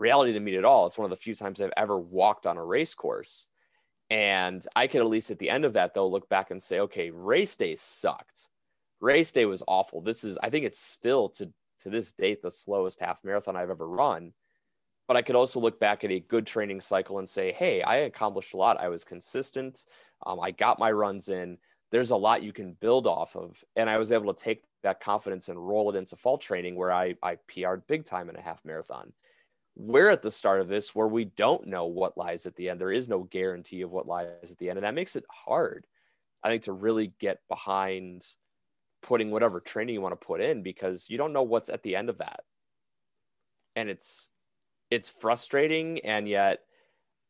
[0.00, 0.86] Reality didn't meet at all.
[0.86, 3.46] It's one of the few times I've ever walked on a race course.
[4.08, 6.80] And I could at least at the end of that, though, look back and say,
[6.80, 8.48] okay, race day sucked.
[9.00, 10.00] Race day was awful.
[10.00, 13.68] This is, I think it's still to, to this date, the slowest half marathon I've
[13.68, 14.32] ever run.
[15.06, 17.96] But I could also look back at a good training cycle and say, hey, I
[17.96, 18.80] accomplished a lot.
[18.80, 19.84] I was consistent.
[20.24, 21.58] Um, I got my runs in.
[21.92, 23.62] There's a lot you can build off of.
[23.76, 26.90] And I was able to take that confidence and roll it into fall training where
[26.90, 29.12] I, I PR'd big time in a half marathon
[29.76, 32.80] we're at the start of this where we don't know what lies at the end.
[32.80, 34.78] There is no guarantee of what lies at the end.
[34.78, 35.86] And that makes it hard,
[36.42, 38.26] I think, to really get behind
[39.02, 41.96] putting whatever training you want to put in because you don't know what's at the
[41.96, 42.40] end of that.
[43.76, 44.30] And it's
[44.90, 46.60] it's frustrating and yet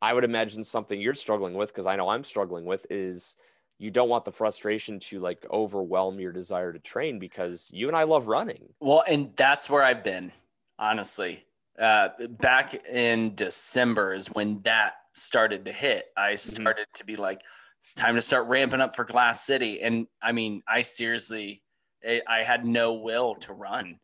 [0.00, 3.36] I would imagine something you're struggling with because I know I'm struggling with is
[3.78, 7.96] you don't want the frustration to like overwhelm your desire to train because you and
[7.96, 8.72] I love running.
[8.80, 10.32] Well, and that's where I've been,
[10.78, 11.44] honestly
[11.80, 16.06] uh, back in December is when that started to hit.
[16.16, 16.36] I mm-hmm.
[16.36, 16.98] started mm-hmm.
[16.98, 17.40] to be like,
[17.80, 19.80] it's time to start ramping up for Glass City.
[19.80, 21.62] And I mean, I seriously,
[22.04, 23.98] I had no will to run.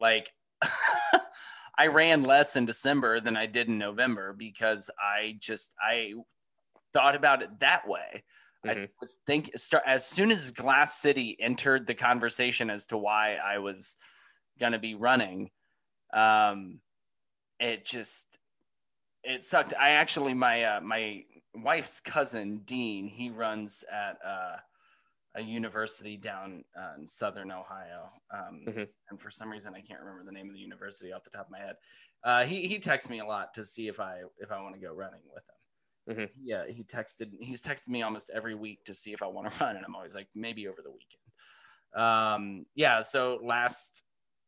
[0.00, 0.30] Like,
[1.78, 6.12] I ran less in December than I did in November because I just, I
[6.94, 8.22] thought about it that way.
[8.64, 8.80] Mm-hmm.
[8.80, 13.38] I was thinking, start as soon as Glass City entered the conversation as to why
[13.44, 13.96] I was
[14.60, 15.50] going to be running.
[16.12, 16.80] Um,
[17.60, 18.38] it just
[19.24, 19.74] it sucked.
[19.78, 24.56] I actually my uh, my wife's cousin Dean he runs at uh,
[25.36, 28.82] a university down uh, in southern Ohio, um, mm-hmm.
[29.10, 31.46] and for some reason I can't remember the name of the university off the top
[31.46, 31.76] of my head.
[32.24, 34.80] Uh, he he texts me a lot to see if I if I want to
[34.80, 35.54] go running with him.
[36.08, 36.24] Mm-hmm.
[36.42, 37.30] Yeah, he texted.
[37.40, 39.94] He's texted me almost every week to see if I want to run, and I'm
[39.94, 41.22] always like maybe over the weekend.
[41.94, 43.00] Um, yeah.
[43.00, 44.02] So last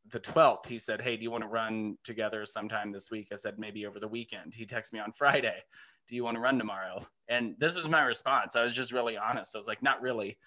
[0.08, 3.28] the 12th, he said, Hey, do you want to run together sometime this week?
[3.32, 4.54] I said, Maybe over the weekend.
[4.54, 5.62] He texted me on Friday,
[6.08, 7.06] Do you want to run tomorrow?
[7.28, 8.56] And this was my response.
[8.56, 9.54] I was just really honest.
[9.54, 10.38] I was like, Not really.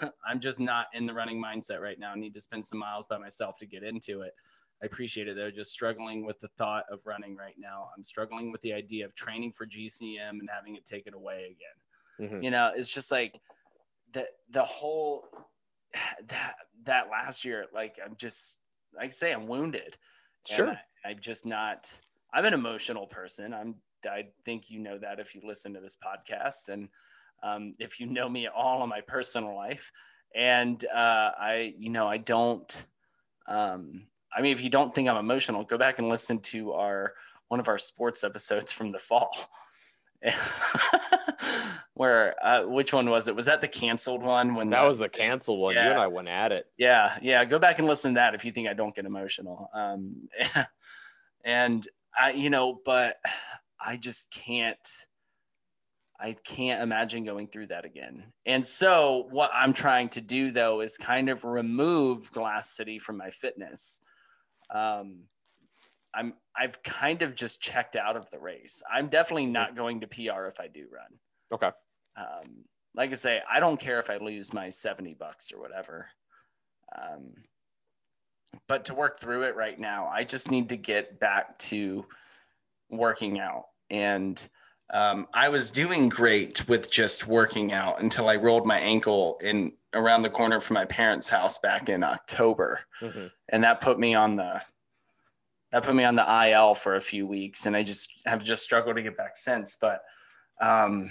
[0.26, 2.12] I'm just not in the running mindset right now.
[2.12, 4.32] I need to spend some miles by myself to get into it.
[4.82, 5.50] I appreciate it though.
[5.50, 7.88] Just struggling with the thought of running right now.
[7.96, 12.30] I'm struggling with the idea of training for GCM and having it taken away again.
[12.30, 12.44] Mm-hmm.
[12.44, 13.40] You know, it's just like
[14.12, 15.24] the the whole
[16.28, 17.66] that that last year.
[17.74, 18.58] Like I'm just
[18.94, 19.96] like I say, I'm wounded.
[20.46, 20.78] Sure.
[21.04, 21.92] I, I'm just not,
[22.32, 23.54] I'm an emotional person.
[23.54, 23.76] I'm,
[24.10, 26.88] I think you know that if you listen to this podcast and
[27.42, 29.90] um, if you know me at all in my personal life.
[30.34, 32.86] And uh, I, you know, I don't,
[33.46, 37.14] um, I mean, if you don't think I'm emotional, go back and listen to our,
[37.48, 39.36] one of our sports episodes from the fall.
[41.94, 43.36] where uh, which one was it?
[43.36, 44.54] Was that the canceled one?
[44.54, 45.74] When that the, was the canceled one.
[45.74, 45.84] Yeah.
[45.84, 46.66] You and I went at it.
[46.78, 47.44] Yeah, yeah.
[47.44, 49.68] Go back and listen to that if you think I don't get emotional.
[49.74, 50.28] Um,
[51.44, 51.86] and
[52.18, 53.16] I, you know, but
[53.84, 54.78] I just can't.
[56.22, 58.24] I can't imagine going through that again.
[58.44, 63.16] And so, what I'm trying to do though is kind of remove Glass City from
[63.16, 64.02] my fitness.
[64.74, 65.20] Um,
[66.14, 68.82] I'm I've kind of just checked out of the race.
[68.92, 71.18] I'm definitely not going to PR if I do run.
[71.52, 71.70] Okay.
[72.16, 76.06] Um, like I say, I don't care if I lose my 70 bucks or whatever.
[76.96, 77.32] Um,
[78.66, 82.04] but to work through it right now, I just need to get back to
[82.90, 83.66] working out.
[83.90, 84.46] And
[84.92, 89.72] um, I was doing great with just working out until I rolled my ankle in
[89.94, 92.80] around the corner from my parents' house back in October.
[93.00, 93.26] Mm-hmm.
[93.50, 94.60] And that put me on the
[95.72, 98.62] that put me on the IL for a few weeks, and I just have just
[98.62, 99.76] struggled to get back since.
[99.80, 100.00] But
[100.60, 101.10] um,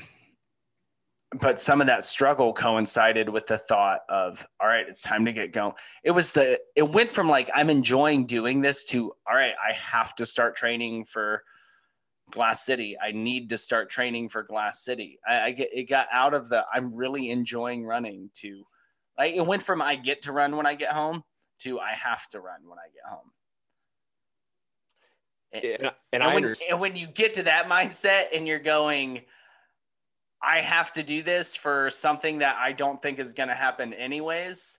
[1.40, 5.32] but some of that struggle coincided with the thought of all right it's time to
[5.32, 5.74] get going.
[6.04, 9.74] It was the it went from like i'm enjoying doing this to all right i
[9.74, 11.44] have to start training for
[12.32, 12.96] glass city.
[13.04, 15.18] I need to start training for glass city.
[15.28, 18.64] I, I get it got out of the i'm really enjoying running to
[19.18, 21.24] like it went from i get to run when i get home
[21.60, 23.30] to i have to run when i get home
[25.52, 29.22] and, and, and, and when, and when you get to that mindset and you're going,
[30.42, 33.94] I have to do this for something that I don't think is going to happen
[33.94, 34.78] anyways.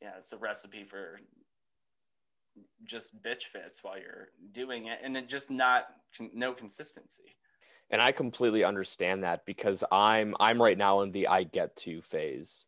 [0.00, 1.20] Yeah, it's a recipe for
[2.84, 5.86] just bitch fits while you're doing it and it just not
[6.32, 7.36] no consistency.
[7.90, 12.00] And I completely understand that because I'm I'm right now in the I get to
[12.00, 12.66] phase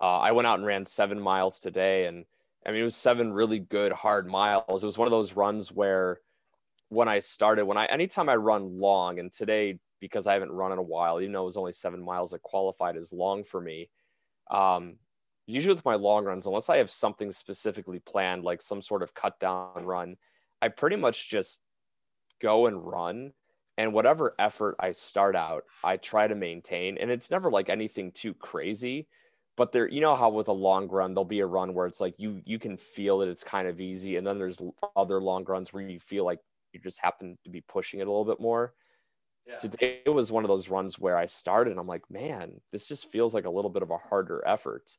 [0.00, 2.24] Uh, I went out and ran seven miles today, and
[2.64, 4.82] I mean, it was seven really good hard miles.
[4.82, 6.20] It was one of those runs where
[6.88, 10.72] when I started, when I anytime I run long, and today because I haven't run
[10.72, 13.60] in a while, even though it was only seven miles, it qualified as long for
[13.60, 13.88] me.
[14.50, 14.96] Um,
[15.46, 19.14] usually with my long runs, unless I have something specifically planned, like some sort of
[19.14, 20.16] cut down run,
[20.60, 21.60] I pretty much just
[22.40, 23.32] go and run.
[23.78, 26.98] And whatever effort I start out, I try to maintain.
[26.98, 29.06] And it's never like anything too crazy
[29.56, 32.00] but there you know how with a long run there'll be a run where it's
[32.00, 34.62] like you you can feel that it's kind of easy and then there's
[34.96, 36.38] other long runs where you feel like
[36.72, 38.72] you just happen to be pushing it a little bit more.
[39.44, 39.56] Yeah.
[39.56, 43.10] today was one of those runs where i started and i'm like man this just
[43.10, 44.96] feels like a little bit of a harder effort.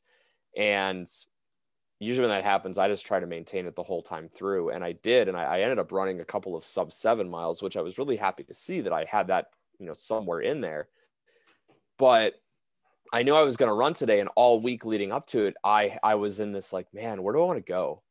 [0.57, 1.07] And
[1.99, 4.83] usually when that happens i just try to maintain it the whole time through and
[4.83, 7.77] i did and I, I ended up running a couple of sub seven miles which
[7.77, 9.45] i was really happy to see that i had that
[9.79, 10.87] you know somewhere in there.
[11.97, 12.35] But
[13.13, 15.55] I knew I was going to run today, and all week leading up to it,
[15.63, 18.01] I I was in this like, man, where do I want to go?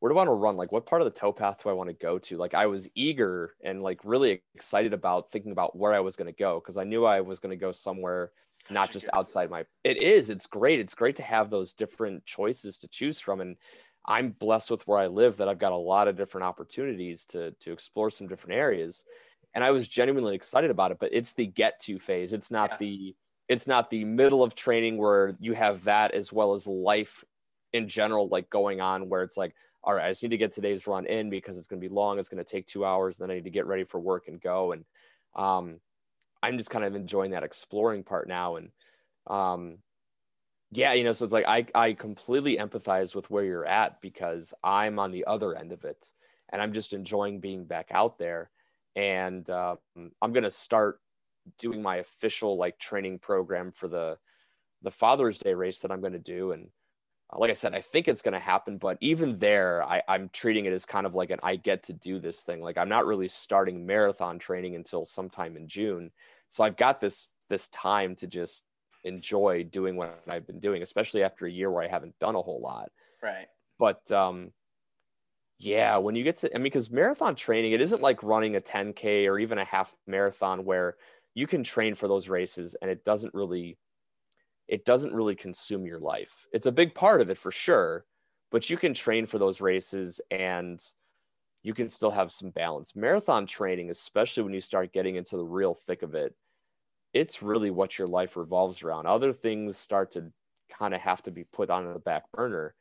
[0.00, 0.56] Where do I want to run?
[0.56, 2.36] Like, what part of the towpath do I want to go to?
[2.36, 6.26] Like, I was eager and like really excited about thinking about where I was going
[6.26, 9.48] to go because I knew I was going to go somewhere Such not just outside
[9.48, 9.64] my.
[9.84, 10.28] It is.
[10.28, 10.80] It's great.
[10.80, 13.56] It's great to have those different choices to choose from, and
[14.04, 17.52] I'm blessed with where I live that I've got a lot of different opportunities to
[17.60, 19.04] to explore some different areas,
[19.54, 20.98] and I was genuinely excited about it.
[20.98, 22.32] But it's the get to phase.
[22.32, 22.76] It's not yeah.
[22.80, 23.16] the
[23.48, 27.24] it's not the middle of training where you have that as well as life
[27.72, 30.52] in general like going on where it's like all right i just need to get
[30.52, 33.16] today's run in because it's going to be long it's going to take two hours
[33.16, 34.72] then i need to get ready for work and go.
[34.72, 34.84] And
[35.34, 35.80] um,
[36.42, 38.56] i'm just kind of enjoying that exploring part now.
[38.56, 38.70] And
[39.26, 39.78] um,
[40.70, 44.54] yeah you know so it's like I, I completely empathize with where you're at because
[44.64, 46.12] i'm on the other end of it
[46.50, 48.50] and i'm just enjoying being back out there.
[48.94, 51.00] And uh, i'm going to start
[51.58, 54.18] doing my official like training program for the
[54.82, 56.52] the Father's Day race that I'm going to do.
[56.52, 56.68] And
[57.32, 58.78] uh, like I said, I think it's going to happen.
[58.78, 61.92] But even there, I, I'm treating it as kind of like an I get to
[61.92, 62.60] do this thing.
[62.60, 66.10] Like I'm not really starting marathon training until sometime in June.
[66.48, 68.64] So I've got this this time to just
[69.04, 72.42] enjoy doing what I've been doing, especially after a year where I haven't done a
[72.42, 72.90] whole lot.
[73.22, 73.46] Right.
[73.78, 74.52] But um,
[75.58, 78.60] yeah, when you get to, I mean, because marathon training, it isn't like running a
[78.60, 80.96] 10K or even a half marathon where
[81.34, 83.78] you can train for those races and it doesn't really
[84.68, 86.46] it doesn't really consume your life.
[86.52, 88.06] It's a big part of it for sure,
[88.50, 90.80] but you can train for those races and
[91.62, 92.96] you can still have some balance.
[92.96, 96.34] Marathon training, especially when you start getting into the real thick of it,
[97.12, 99.06] it's really what your life revolves around.
[99.06, 100.32] Other things start to
[100.70, 102.74] kind of have to be put on the back burner.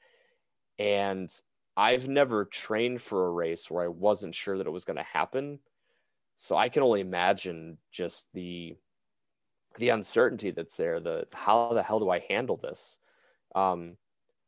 [0.79, 1.29] And
[1.75, 5.03] I've never trained for a race where I wasn't sure that it was going to
[5.03, 5.59] happen
[6.36, 8.76] so I can only imagine just the
[9.78, 11.00] the uncertainty that's there.
[11.00, 13.00] The how the hell do I handle this?
[13.56, 13.98] Um,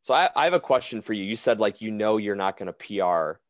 [0.02, 1.24] so I, I have a question for you.
[1.24, 3.40] You said like you know you're not going to PR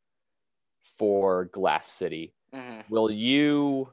[0.99, 2.35] for Glass City.
[2.55, 2.81] Mm-hmm.
[2.89, 3.91] Will you?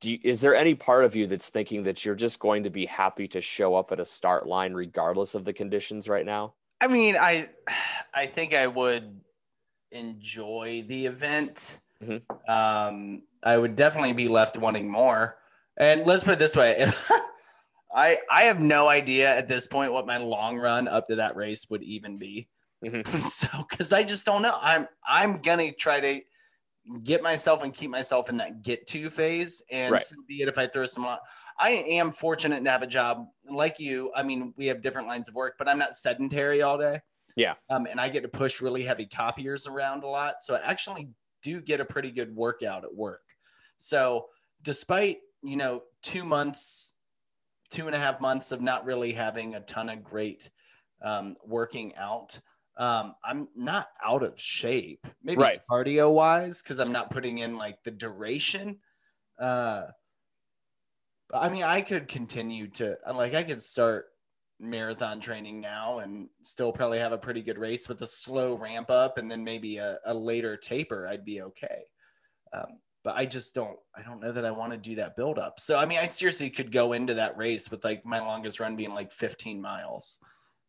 [0.00, 2.70] Do you, is there any part of you that's thinking that you're just going to
[2.70, 6.54] be happy to show up at a start line regardless of the conditions right now?
[6.80, 7.48] I mean, I
[8.14, 9.20] I think I would
[9.92, 11.80] enjoy the event.
[12.02, 12.50] Mm-hmm.
[12.50, 15.36] Um, I would definitely be left wanting more.
[15.78, 16.90] And let's put it this way:
[17.94, 21.36] I I have no idea at this point what my long run up to that
[21.36, 22.48] race would even be.
[22.84, 23.10] Mm-hmm.
[23.16, 24.56] so because I just don't know.
[24.60, 26.20] I'm I'm gonna try to
[27.02, 30.00] get myself and keep myself in that get to phase and right.
[30.00, 31.04] so be it if I throw some
[31.58, 34.12] I am fortunate to have a job like you.
[34.14, 37.00] I mean, we have different lines of work, but I'm not sedentary all day.
[37.34, 37.54] Yeah.
[37.70, 40.36] Um, and I get to push really heavy copiers around a lot.
[40.40, 41.08] So I actually
[41.46, 43.22] do get a pretty good workout at work.
[43.76, 44.26] So
[44.62, 46.92] despite, you know, two months,
[47.70, 50.50] two and a half months of not really having a ton of great
[51.02, 52.40] um, working out,
[52.78, 55.06] um, I'm not out of shape.
[55.22, 55.60] Maybe right.
[55.70, 58.80] cardio wise, because I'm not putting in like the duration.
[59.38, 59.86] Uh,
[61.32, 64.06] I mean, I could continue to like I could start
[64.58, 68.90] marathon training now and still probably have a pretty good race with a slow ramp
[68.90, 71.84] up and then maybe a, a later taper i'd be okay.
[72.52, 75.38] Um, but i just don't i don't know that i want to do that build
[75.38, 78.58] up so i mean i seriously could go into that race with like my longest
[78.58, 80.18] run being like 15 miles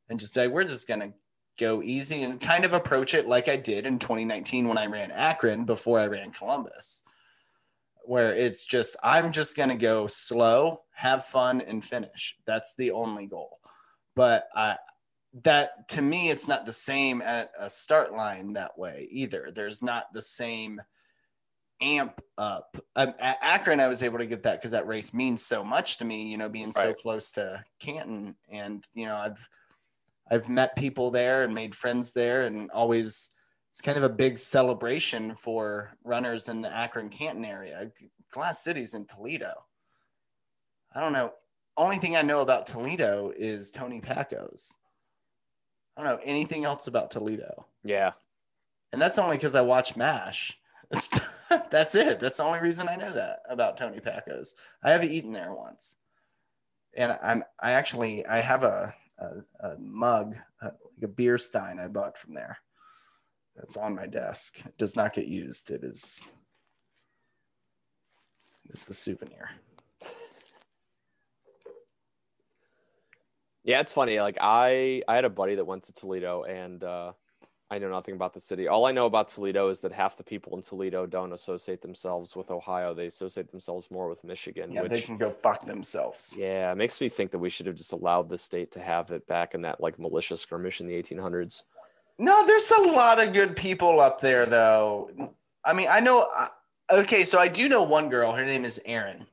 [0.10, 1.14] and just like we're just gonna
[1.58, 5.12] go easy and kind of approach it like i did in 2019 when i ran
[5.12, 7.04] akron before i ran columbus
[8.04, 12.36] where it's just i'm just gonna go slow have fun and finish.
[12.48, 13.60] That's the only goal
[14.18, 14.76] but I,
[15.44, 19.50] that to me, it's not the same at a start line that way either.
[19.54, 20.82] There's not the same
[21.80, 22.76] amp up.
[22.96, 25.98] Um, at Akron, I was able to get that because that race means so much
[25.98, 26.74] to me, you know, being right.
[26.74, 28.36] so close to Canton.
[28.50, 29.48] And, you know, I've,
[30.32, 33.30] I've met people there and made friends there, and always
[33.70, 37.92] it's kind of a big celebration for runners in the Akron Canton area.
[38.32, 39.54] Glass City's in Toledo.
[40.96, 41.32] I don't know.
[41.78, 44.78] Only thing I know about Toledo is Tony Packo's.
[45.96, 47.66] I don't know anything else about Toledo.
[47.84, 48.12] Yeah.
[48.92, 50.60] And that's only because I watch MASH.
[50.90, 51.20] That's,
[51.70, 52.22] that's it.
[52.22, 54.56] That's the only reason I know that about Tony Packo's.
[54.82, 55.98] I have eaten there once.
[56.96, 61.78] And I'm I actually I have a a, a mug, uh, like a beer stein
[61.78, 62.58] I bought from there.
[63.58, 64.62] That's on my desk.
[64.66, 65.72] It does not get used.
[65.72, 66.32] It is
[68.70, 69.50] it's a souvenir.
[73.68, 74.20] Yeah, it's funny.
[74.22, 77.12] Like I, I had a buddy that went to Toledo, and uh,
[77.70, 78.70] I know nothing about the city.
[78.70, 82.34] All I know about Toledo is that half the people in Toledo don't associate themselves
[82.34, 82.94] with Ohio.
[82.94, 84.72] They associate themselves more with Michigan.
[84.72, 86.34] Yeah, which, they can go fuck themselves.
[86.38, 89.12] Yeah, it makes me think that we should have just allowed the state to have
[89.12, 91.64] it back in that like militia skirmish in the 1800s.
[92.20, 95.12] No, there's a lot of good people up there, though.
[95.66, 96.26] I mean, I know.
[96.90, 98.32] Okay, so I do know one girl.
[98.32, 99.26] Her name is Erin.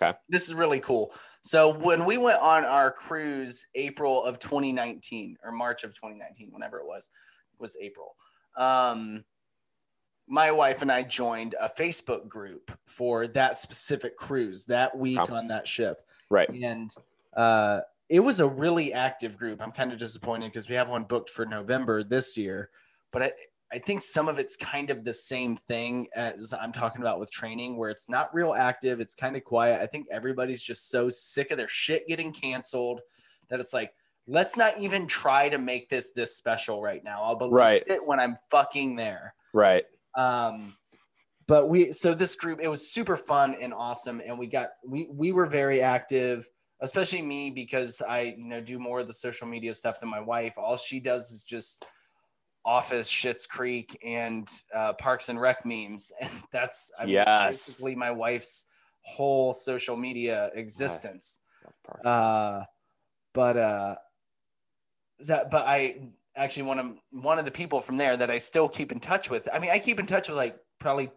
[0.00, 0.16] Okay.
[0.28, 1.12] This is really cool.
[1.42, 6.78] So when we went on our cruise, April of 2019 or March of 2019, whenever
[6.78, 7.08] it was,
[7.54, 8.14] it was April.
[8.56, 9.24] Um,
[10.28, 15.32] my wife and I joined a Facebook group for that specific cruise that week Oh.
[15.34, 16.48] on that ship Right.
[16.50, 16.90] and
[17.36, 19.62] uh, it was a really active group.
[19.62, 22.70] I'm kind of disappointed because we have one booked for November this year,
[23.12, 23.32] but I,
[23.76, 27.30] I think some of it's kind of the same thing as I'm talking about with
[27.30, 29.82] training, where it's not real active, it's kind of quiet.
[29.82, 33.02] I think everybody's just so sick of their shit getting canceled
[33.50, 33.92] that it's like,
[34.26, 37.22] let's not even try to make this this special right now.
[37.22, 37.82] I'll believe Right.
[37.86, 39.34] it when I'm fucking there.
[39.52, 39.84] Right.
[40.14, 40.74] Um,
[41.46, 45.06] but we so this group it was super fun and awesome, and we got we
[45.10, 46.48] we were very active,
[46.80, 50.20] especially me because I you know do more of the social media stuff than my
[50.20, 50.54] wife.
[50.56, 51.84] All she does is just
[52.66, 57.66] Office, Schitt's Creek, and uh, Parks and Rec memes, and that's I mean, Yes.
[57.66, 58.66] basically my wife's
[59.02, 61.38] whole social media existence.
[62.04, 62.64] Uh
[63.32, 63.94] but uh
[65.26, 65.96] that but i
[66.36, 69.28] actually one of one of the people from there that i still keep in touch
[69.30, 71.10] with i mean i keep in touch with like probably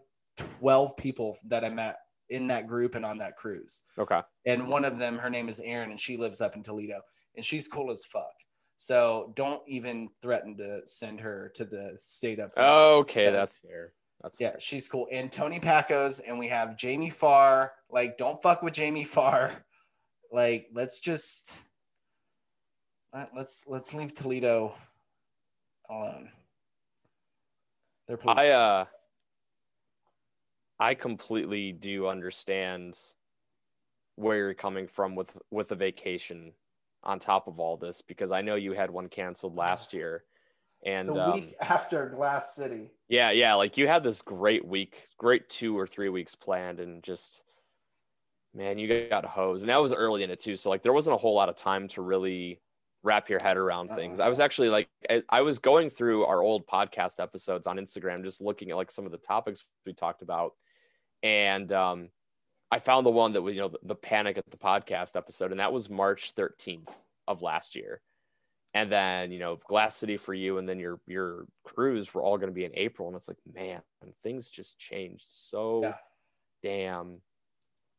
[0.59, 1.97] 12 people that i met
[2.29, 3.83] in that group and on that cruise.
[3.97, 4.19] Okay.
[4.45, 6.99] and one of them her name is erin and she lives up in toledo
[7.35, 8.33] and she's cool as fuck
[8.81, 12.49] so don't even threaten to send her to the state of.
[12.57, 13.91] Okay, that's fair.
[14.21, 14.59] That's Yeah, fair.
[14.61, 15.05] she's cool.
[15.11, 17.73] And Tony Packo's, and we have Jamie Farr.
[17.89, 19.65] Like, don't fuck with Jamie Farr.
[20.31, 21.57] Like, let's just
[23.11, 24.75] let- let's let's leave Toledo
[25.89, 26.29] alone.
[28.07, 28.37] They're police.
[28.37, 28.85] I uh
[30.79, 32.95] I completely do understand
[34.17, 36.53] where you're coming from with with the vacation
[37.03, 40.23] on top of all this because I know you had one canceled last year
[40.85, 42.89] and the um, week after Glass City.
[43.09, 47.03] yeah yeah like you had this great week great two or three weeks planned and
[47.03, 47.43] just
[48.53, 51.13] man you got hosed and that was early in it too so like there wasn't
[51.13, 52.59] a whole lot of time to really
[53.03, 54.25] wrap your head around things Uh-uh.
[54.25, 58.23] i was actually like I, I was going through our old podcast episodes on instagram
[58.23, 60.53] just looking at like some of the topics we talked about
[61.23, 62.09] and um
[62.71, 65.51] i found the one that was you know the, the panic at the podcast episode
[65.51, 66.89] and that was march 13th
[67.27, 68.01] of last year
[68.73, 72.37] and then you know glass city for you and then your your cruise were all
[72.37, 73.81] going to be in april and it's like man
[74.23, 75.93] things just changed so Yeah.
[76.63, 77.21] damn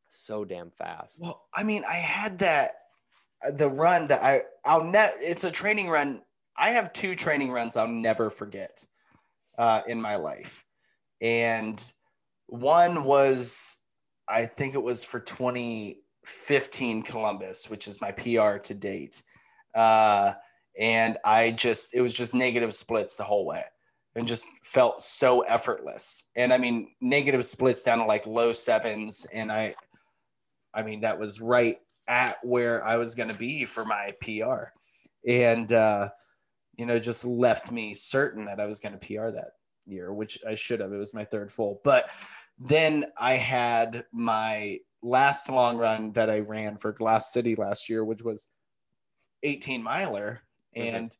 [0.08, 2.72] so damn fast Well, I mean, I had that
[3.52, 5.12] the run that I I'll net.
[5.20, 6.20] It's a training run.
[6.58, 8.84] I have two training runs I'll never forget
[9.56, 10.64] uh, in my life,
[11.20, 11.80] and
[12.48, 13.76] one was
[14.30, 19.22] I think it was for 2015 Columbus, which is my PR to date,
[19.74, 20.34] uh,
[20.78, 23.64] and I just it was just negative splits the whole way.
[24.16, 26.24] And just felt so effortless.
[26.34, 29.24] And I mean, negative splits down to like low sevens.
[29.32, 29.76] And I,
[30.74, 31.78] I mean, that was right
[32.08, 34.72] at where I was going to be for my PR.
[35.28, 36.08] And, uh,
[36.76, 39.52] you know, just left me certain that I was going to PR that
[39.86, 40.92] year, which I should have.
[40.92, 41.80] It was my third full.
[41.84, 42.10] But
[42.60, 48.04] then I had my last long run that I ran for Glass City last year,
[48.04, 48.48] which was
[49.42, 50.42] 18 miler.
[50.76, 50.94] Mhm.
[50.94, 51.16] And,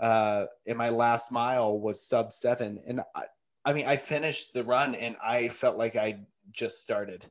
[0.00, 2.82] uh, and my last mile was sub seven.
[2.84, 3.24] And I,
[3.64, 6.18] I mean, I finished the run and I felt like I
[6.50, 7.30] just started.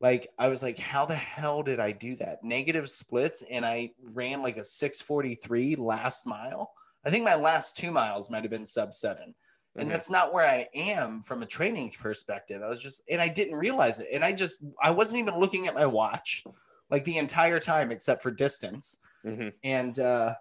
[0.00, 2.42] Like I was like, how the hell did I do that?
[2.42, 6.72] Negative splits, and I ran like a 643 last mile.
[7.04, 9.34] I think my last two miles might have been sub seven.
[9.76, 9.92] And Mhm.
[9.92, 12.62] that's not where I am from a training perspective.
[12.62, 14.08] I was just, and I didn't realize it.
[14.12, 16.44] And I just, I wasn't even looking at my watch
[16.90, 19.52] like the entire time except for distance Mhm.
[19.62, 20.34] and uh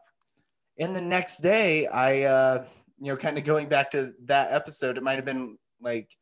[0.81, 2.65] And the next day, I, uh,
[2.99, 6.15] you know, kind of going back to that episode, it might have been like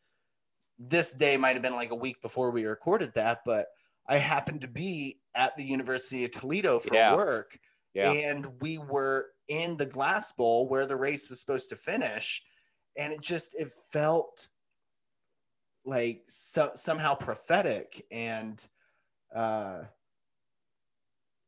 [0.79, 3.67] this day might have been like a week before we recorded that, but
[4.07, 7.13] I happened to be at the University of Toledo for Yeah.
[7.15, 7.59] work.
[7.93, 8.11] Yeah.
[8.11, 12.43] And we were in the glass bowl where the race was supposed to finish.
[12.97, 14.49] And it just, it felt
[15.85, 18.05] like so, somehow prophetic.
[18.11, 18.65] And,
[19.33, 19.83] uh,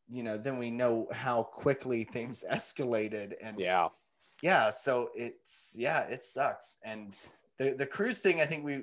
[0.07, 3.33] you know, then we know how quickly things escalated.
[3.41, 3.89] And Yeah.
[4.41, 7.17] yeah so it's yeah it sucks and
[7.57, 8.81] the the cruise thing i think we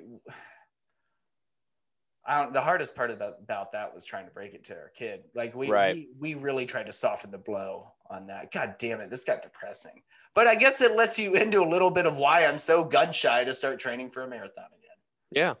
[2.29, 4.89] I don't, the hardest part about, about that was trying to break it to our
[4.89, 5.23] kid.
[5.33, 5.95] Like we, Right.
[5.95, 8.51] we we really tried to soften the blow on that.
[8.51, 10.03] God damn it, this got depressing.
[10.37, 13.11] But I guess it lets you into a little bit of why I'm so gun
[13.11, 14.97] shy to start training for a marathon again.
[15.31, 15.53] Yeah.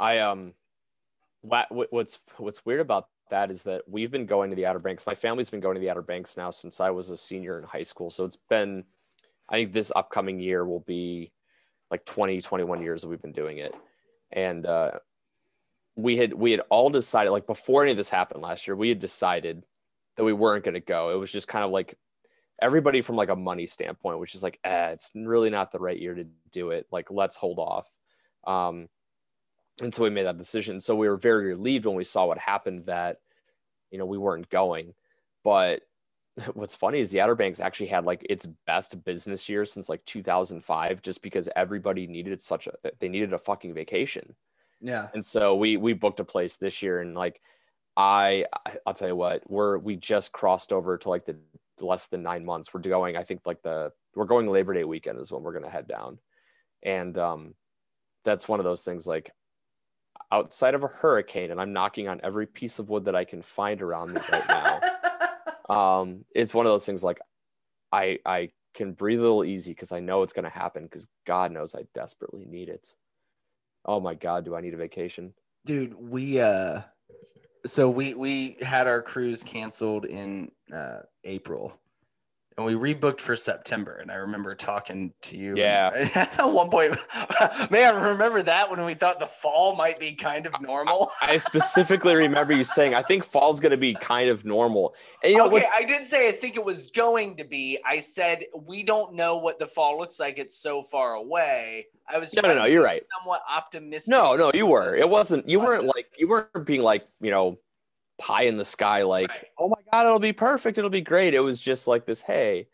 [0.00, 0.54] I um
[1.44, 4.80] wha- wh- what's what's weird about that is that we've been going to the Outer
[4.80, 5.06] Banks.
[5.06, 7.62] My family's been going to the Outer Banks now since I was a senior in
[7.62, 8.10] high school.
[8.10, 8.82] So it's been
[9.48, 11.30] I think this upcoming year will be
[11.88, 13.76] like 20 21 years that we've been doing it.
[14.32, 14.90] And uh
[15.94, 18.88] we had we had all decided like before any of this happened last year, we
[18.88, 19.62] had decided
[20.16, 21.10] that we weren't going to go.
[21.10, 21.96] It was just kind of like
[22.62, 25.98] everybody from like a money standpoint, which is like, eh, it's really not the right
[25.98, 26.86] year to do it.
[26.90, 27.90] Like, let's hold off.
[28.46, 28.88] Um,
[29.82, 30.80] and so we made that decision.
[30.80, 33.18] So we were very relieved when we saw what happened that,
[33.90, 34.94] you know, we weren't going.
[35.42, 35.82] But
[36.54, 40.04] what's funny is the Outer Banks actually had like its best business year since like
[40.04, 44.36] 2005, just because everybody needed such a, they needed a fucking vacation.
[44.80, 45.08] Yeah.
[45.14, 47.40] And so we, we booked a place this year and like,
[47.96, 51.36] I, I I'll tell you what, we're, we just crossed over to like the
[51.80, 52.72] less than nine months.
[52.72, 55.64] We're going, I think like the, we're going Labor Day weekend is when we're going
[55.64, 56.18] to head down.
[56.82, 57.54] And, um,
[58.24, 59.32] that's one of those things like
[60.30, 63.42] outside of a hurricane and i'm knocking on every piece of wood that i can
[63.42, 64.80] find around me right now
[65.74, 67.18] um it's one of those things like
[67.92, 71.06] i i can breathe a little easy because i know it's going to happen because
[71.26, 72.94] god knows i desperately need it
[73.84, 75.32] oh my god do i need a vacation
[75.66, 76.80] dude we uh
[77.66, 81.78] so we we had our cruise canceled in uh april
[82.56, 86.08] and we rebooked for september and i remember talking to you Yeah.
[86.38, 86.96] at one point
[87.70, 92.14] man remember that when we thought the fall might be kind of normal i specifically
[92.14, 95.46] remember you saying i think fall's going to be kind of normal and you know
[95.46, 97.78] okay, I did say I think it was going to be.
[97.86, 100.38] I said we don't know what the fall looks like.
[100.38, 101.86] It's so far away.
[102.08, 104.10] I was no no no you're right somewhat optimistic.
[104.10, 104.94] No, no, you were.
[104.94, 105.48] It wasn't.
[105.48, 107.58] You weren't like you weren't being like you know,
[108.20, 109.02] pie in the sky.
[109.02, 109.44] Like, Right.
[109.58, 110.78] oh my god, it'll be perfect.
[110.78, 111.34] It'll be great.
[111.34, 112.20] It was just like this.
[112.20, 112.68] Hey,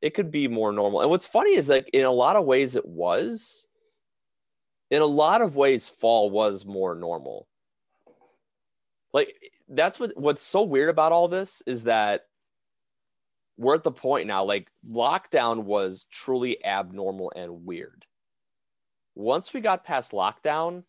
[0.00, 1.00] it could be more normal.
[1.00, 3.66] And what's funny is that in a lot of ways it was.
[4.90, 7.48] In a lot of ways, fall was more normal.
[9.12, 9.34] Like
[9.68, 12.26] that's what what's so weird about all this is that
[13.58, 14.44] we're at the point now.
[14.44, 18.06] Like lockdown was truly abnormal and weird
[19.16, 20.84] once we got past lockdown,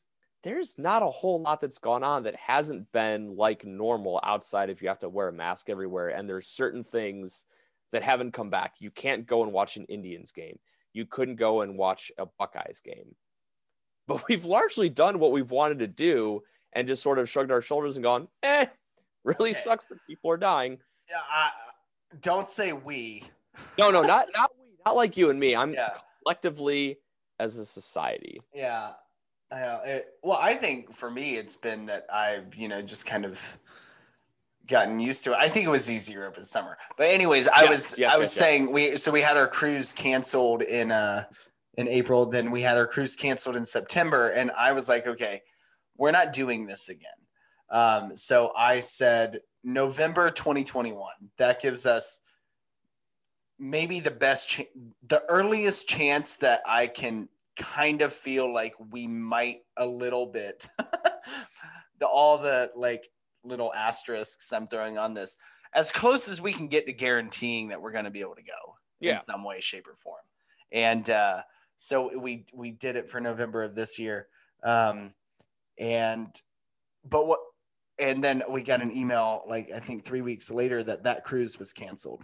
[0.48, 4.82] there's not a whole lot that's gone on that hasn't been like normal outside if
[4.82, 6.10] you have to wear a mask everywhere.
[6.10, 7.46] And there's certain things
[7.92, 8.76] that haven't come back.
[8.80, 10.58] You can't go and watch an Indians game.
[10.94, 13.16] You couldn't go and watch a Buckeyes game.
[14.08, 16.42] But we've largely done what we've wanted to do
[16.72, 18.68] and just sort of shrugged our shoulders and gone, eh,
[19.26, 19.60] really Okay.
[19.60, 20.78] sucks that people are dying.
[21.10, 21.52] Yeah, I,
[22.22, 23.24] don't say we.
[23.78, 25.58] No, no, not not we, not like you and me.
[25.58, 25.98] I'm Yeah.
[26.24, 27.00] collectively
[27.38, 28.40] as a society.
[28.54, 28.94] Yeah.
[29.50, 33.24] Uh, it, well, I think for me, it's been that I've, you know, just kind
[33.26, 33.58] of
[34.68, 35.38] gotten used to it.
[35.40, 36.78] I think it was easier over the summer.
[36.98, 39.48] But anyways, I Yes, was yes, I was yes, saying we so we had our
[39.48, 41.24] cruise canceled in uh
[41.78, 45.42] in April, then we had our cruise canceled in September and I was like, okay,
[45.96, 47.10] we're not doing this again.
[47.70, 51.14] Um so I said November 2021.
[51.38, 52.20] That gives us
[53.60, 54.68] maybe the best ch-
[55.08, 60.68] the earliest chance that I can kind of feel like we might a little bit
[62.00, 63.10] the all the like
[63.44, 65.38] little asterisks I'm throwing on this
[65.74, 68.44] as close as we can get to guaranteeing that we're going to be able to
[68.44, 69.14] go Yeah.
[69.14, 70.22] in some way shape or form
[70.72, 71.42] and uh
[71.76, 74.28] so we we did it for November of this year
[74.64, 75.14] um
[75.78, 76.42] and
[77.10, 77.40] but what
[78.00, 81.58] and then we got an email like I think 3 weeks later that that cruise
[81.58, 82.24] was canceled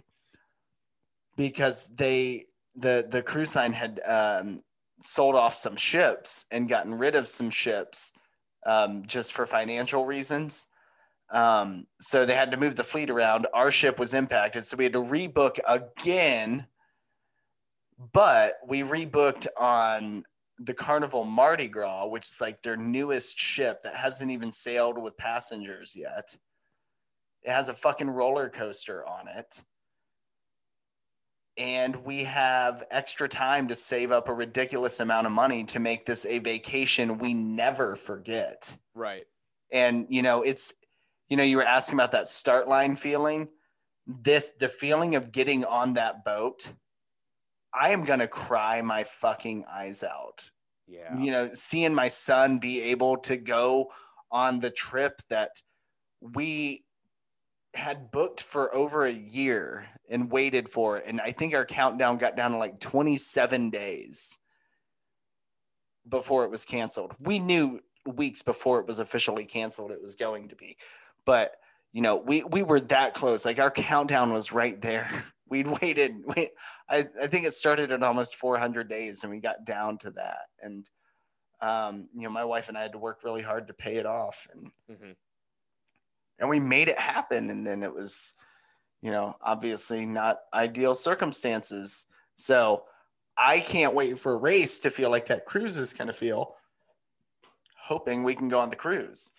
[1.36, 4.58] because they the the cruise line had um,
[5.00, 8.12] sold off some ships and gotten rid of some ships
[8.66, 10.66] um, just for financial reasons.
[11.30, 13.46] Um, so they had to move the fleet around.
[13.54, 16.66] Our ship was impacted, so we had to rebook again.
[18.12, 20.24] But we rebooked on
[20.58, 25.16] the Carnival Mardi Gras, which is like their newest ship that hasn't even sailed with
[25.16, 26.36] passengers yet.
[27.42, 29.62] It has a fucking roller coaster on it
[31.56, 36.04] and we have extra time to save up a ridiculous amount of money to make
[36.04, 38.76] this a vacation we never forget.
[38.94, 39.24] Right.
[39.70, 40.74] And you know, it's
[41.28, 43.48] you know, you were asking about that start line feeling.
[44.06, 46.70] This the feeling of getting on that boat.
[47.72, 50.48] I am gonna cry my fucking eyes out.
[50.86, 51.18] Yeah.
[51.18, 53.90] You know, seeing my son be able to go
[54.30, 55.50] on the trip that
[56.20, 56.83] we
[57.74, 61.04] had booked for over a year and waited for it.
[61.06, 64.38] And I think our countdown got down to like 27 days
[66.08, 67.14] before it was canceled.
[67.18, 70.76] We knew weeks before it was officially canceled it was going to be.
[71.24, 71.52] But
[71.92, 73.44] you know, we we were that close.
[73.44, 75.08] Like our countdown was right there.
[75.48, 76.16] We'd waited.
[76.26, 76.50] We,
[76.88, 80.46] I, I think it started at almost 400 days and we got down to that.
[80.60, 80.86] And
[81.60, 84.06] um, you know, my wife and I had to work really hard to pay it
[84.06, 84.46] off.
[84.52, 85.12] And hmm
[86.38, 87.50] and we made it happen.
[87.50, 88.34] And then it was
[89.02, 92.06] you know obviously not ideal circumstances.
[92.36, 92.84] So
[93.36, 96.54] i can't wait for a race to feel like that cruise is going to feel
[97.76, 99.32] hoping we can go on the cruise.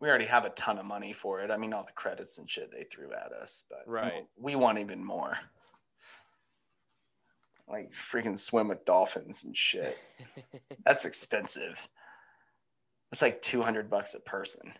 [0.00, 1.50] We already have a ton of money for it.
[1.50, 4.26] I mean all the credits and shit they threw at us but Right.
[4.38, 5.36] we want even more.
[7.68, 9.98] Like freaking swim with dolphins and shit.
[10.84, 11.88] That's expensive.
[13.12, 14.72] It's like 200 bucks a person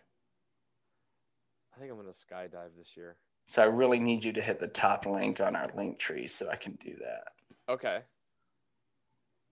[1.77, 3.17] I think I'm gonna skydive this year.
[3.45, 6.55] So I really need you to hit the top link on our Linktree so I
[6.55, 7.23] can do that.
[7.69, 7.99] Okay.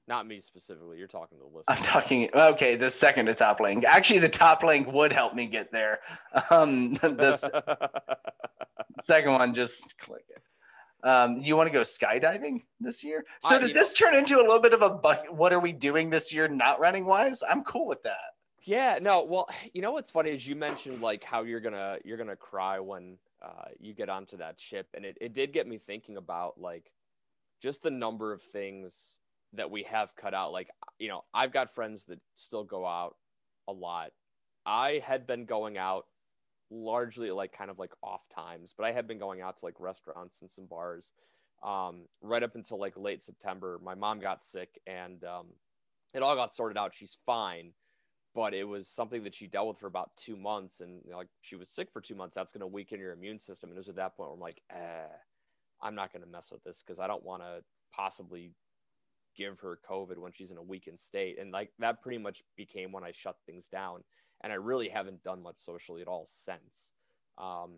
[0.08, 0.98] Not me specifically.
[0.98, 1.70] You're talking to the list.
[1.70, 3.86] I'm talking okay, the second to top link.
[3.86, 6.00] Actually, the top link would help me get there.
[6.50, 7.48] Um this
[9.02, 10.42] second one, just click it.
[11.04, 13.24] Um, you want to go skydiving this year?
[13.42, 15.28] So Uh, did this turn into a little bit of a buck?
[15.30, 17.44] What are we doing this year, not running wise?
[17.48, 18.35] I'm cool with that.
[18.66, 22.18] Yeah, no, well, you know what's funny is you mentioned like how you're gonna you're
[22.18, 25.78] gonna cry when uh, you get onto that ship, and it, it did get me
[25.78, 26.92] thinking about like
[27.62, 29.20] just the number of things
[29.54, 30.52] that we have cut out.
[30.52, 33.16] Like, you know, I've got friends that still go out
[33.68, 34.12] a lot.
[34.66, 36.06] I had been going out
[36.72, 39.80] largely like kind of like off times, but I had been going out to like
[39.80, 41.12] restaurants and some bars
[41.64, 43.80] um, right up until like late September.
[43.82, 45.48] My mom got sick and um,
[46.14, 46.94] it all got sorted out.
[46.94, 47.72] She's fine
[48.36, 51.56] but it was something that she dealt with for about two months and like she
[51.56, 53.90] was sick for two months that's going to weaken your immune system and it was
[53.90, 55.16] at that point where i'm like eh,
[55.82, 57.64] i'm not going to mess with this because i don't want to
[57.94, 58.52] possibly
[59.36, 62.92] give her covid when she's in a weakened state and like that pretty much became
[62.92, 64.04] when i shut things down
[64.44, 66.92] and i really haven't done much socially at all since.
[67.38, 67.72] Um,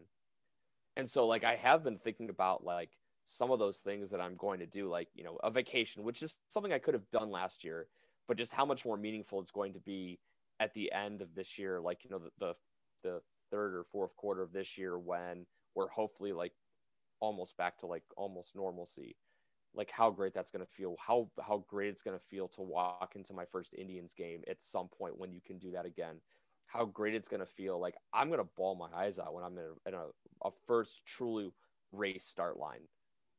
[0.97, 2.89] and so like i have been thinking about like
[3.23, 6.21] some of those things that i'm going to do like you know a vacation which
[6.21, 7.87] is something i could have done last year
[8.27, 10.19] but just how much more meaningful it's going to be
[10.59, 12.53] at the end of this year, like you know the, the
[13.03, 15.45] the third or fourth quarter of this year when
[15.75, 16.53] we're hopefully like
[17.19, 19.15] almost back to like almost normalcy.
[19.73, 20.95] Like how great that's going to feel.
[21.05, 24.61] How how great it's going to feel to walk into my first Indians game at
[24.61, 26.15] some point when you can do that again.
[26.65, 27.79] How great it's going to feel.
[27.79, 30.51] Like I'm going to bawl my eyes out when I'm in a, in a, a
[30.65, 31.51] first truly
[31.91, 32.81] race start line.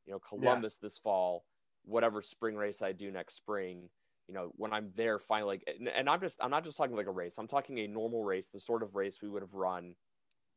[0.05, 1.45] You know, Columbus this fall,
[1.83, 3.89] whatever spring race I do next spring
[4.29, 6.95] you know when i'm there finally like and, and i'm just i'm not just talking
[6.95, 9.55] like a race i'm talking a normal race the sort of race we would have
[9.55, 9.95] run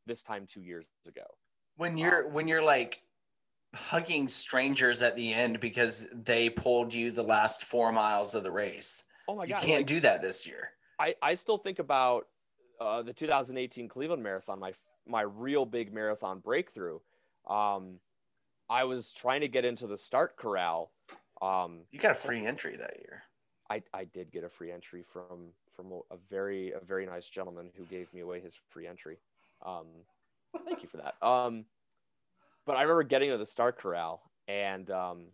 [0.07, 1.25] this time two years ago
[1.77, 3.03] When you're when you're like
[3.75, 8.51] hugging strangers at the end because they pulled you the last four miles of the
[8.51, 9.03] race.
[9.27, 10.73] oh my you can't like, do that this year.
[10.99, 12.27] I, I still think about
[12.79, 14.73] uh, the 2018 cleveland marathon my
[15.09, 16.99] my real big marathon breakthrough
[17.49, 17.99] um
[18.69, 20.93] i was trying to get into the start corral
[21.41, 23.23] um You got a free entry that year.
[23.73, 27.71] I, I did get a free entry from from a, very a very nice gentleman
[27.75, 29.17] who gave me away his free entry.
[29.65, 29.87] Um,
[30.67, 31.15] thank you for that.
[31.27, 31.65] Um,
[32.67, 35.25] but I remember getting to the start corral and um,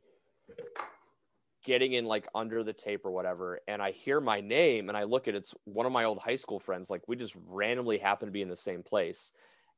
[1.65, 5.03] getting in like under the tape or whatever, and I hear my name and I
[5.03, 6.91] look at it's one of my old high school friends.
[6.91, 9.33] Like we just randomly happen to be in the same place,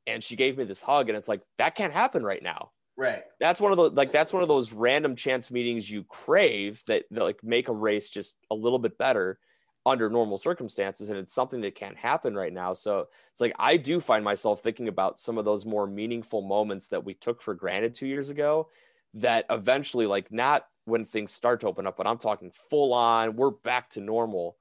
[0.07, 3.23] and she gave me this hug, and it's like that can't happen right now Right.
[3.39, 7.05] that's one of the like that's one of those random chance meetings you crave that,
[7.11, 9.39] that like make a race just a little bit better
[9.87, 12.75] under normal circumstances and it's something that can't happen right now.
[12.75, 16.89] So it's like i do find myself thinking about some of those more meaningful moments
[16.89, 18.69] that we took for granted two years ago
[19.15, 23.35] that eventually like not when things start to open up but i'm talking full on
[23.35, 24.57] we're back to normal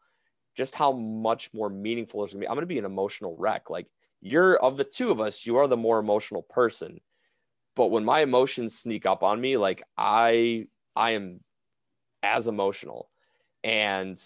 [0.55, 2.47] just how much more meaningful it's gonna be?
[2.47, 3.69] I'm gonna be an emotional wreck.
[3.69, 3.87] Like
[4.21, 6.99] you're of the two of us you are the more emotional person
[7.79, 10.67] but when my emotions sneak up on me like i
[10.97, 11.39] i am
[12.21, 13.09] as emotional.
[13.63, 14.21] And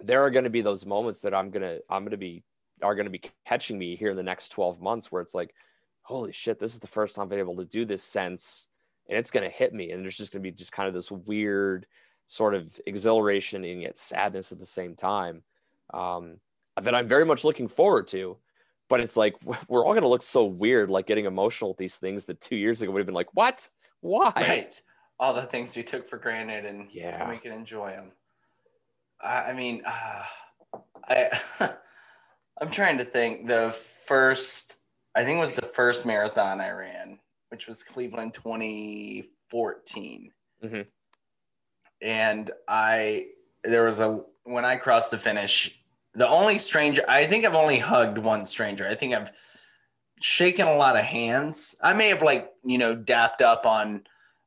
[0.00, 2.44] there are going to be those moments that i'm going to i'm going to be
[2.80, 5.54] are going to be catching me here in the next 12 months where it's like
[6.02, 8.68] holy shit this is the first time i've been able to do this since
[9.08, 10.94] and it's going to hit me and there's just going to be just kind of
[10.94, 11.86] this weird
[12.26, 15.42] sort of exhilaration and yet sadness at the same time
[15.92, 16.38] um,
[16.80, 18.38] that i'm very much looking forward to
[18.92, 19.34] but it's like
[19.68, 22.56] we're all going to look so weird like getting emotional with these things that two
[22.56, 23.66] years ago would have been like what
[24.00, 24.82] why Right.
[25.18, 27.30] All the things we took for granted and Yeah.
[27.30, 28.10] we can enjoy them.
[29.22, 30.24] I, I mean, uh,
[31.08, 31.40] I
[32.60, 33.48] I'm trying to think.
[33.48, 34.76] The first,
[35.14, 37.18] I think it was the first marathon I ran,
[37.48, 40.32] which was Cleveland 2014.
[40.64, 40.86] Mhm.
[42.02, 43.28] And I
[43.64, 45.81] there was a when I crossed the finish,
[46.14, 48.86] the only stranger I think I've only hugged one stranger.
[48.86, 49.32] I think I've
[50.20, 51.74] shaken a lot of hands.
[51.82, 54.04] I may have like, you know, dapped up on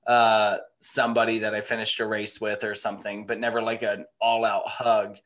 [0.07, 4.45] uh somebody that I finished a race with or something, but never like an all
[4.45, 5.18] out hug.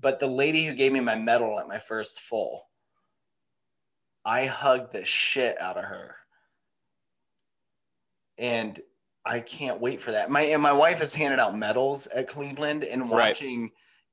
[0.00, 2.68] But the lady who gave me my medal at my first full,
[4.24, 6.14] I hugged the shit out of her.
[8.38, 8.78] And
[9.26, 10.30] I can't wait for that.
[10.30, 13.36] My and my wife has handed out medals at Cleveland and Right.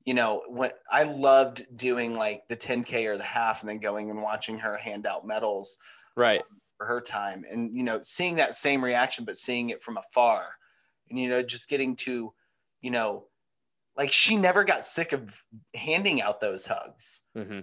[0.06, 4.08] You know, when I loved doing like the 10K or the half and then going
[4.08, 5.78] and watching her hand out medals
[6.14, 6.42] right.
[6.78, 10.46] for her time and you know seeing that same reaction but seeing it from afar
[11.10, 12.32] and you know just getting to
[12.80, 13.24] you know
[13.96, 15.42] like she never got sick of
[15.74, 17.22] handing out those hugs.
[17.34, 17.60] Hmm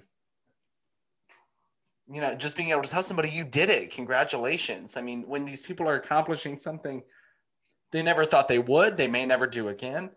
[2.12, 3.92] you know just being able to tell somebody you did it.
[3.92, 4.98] Congratulations.
[4.98, 7.02] I mean when these people are accomplishing something
[7.94, 10.10] they never thought they would they may never do again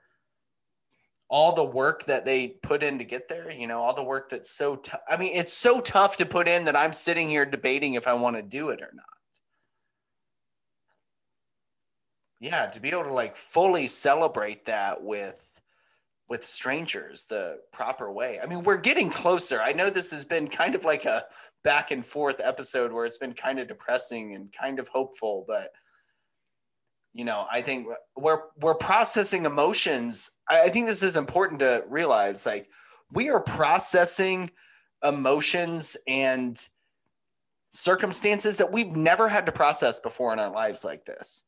[1.28, 4.28] all the work that they put in to get there you know all the work
[4.28, 7.44] that's so tough i mean it's so tough to put in that i'm sitting here
[7.44, 9.04] debating if i want to do it or not.
[12.40, 15.42] Yeah to be able to like fully celebrate that with
[16.28, 18.40] with strangers the proper way.
[18.40, 19.62] I mean we're getting closer.
[19.62, 21.24] I know this has been kind of like a
[21.64, 25.70] back and forth episode where it's been kind of depressing and kind of hopeful but
[27.16, 27.86] you know i think
[28.16, 32.68] we're we're processing emotions i, I think this is important to realize like
[33.12, 34.50] we are processing
[35.02, 36.58] emotions and
[37.70, 41.46] circumstances that we've never had to process before in our lives like this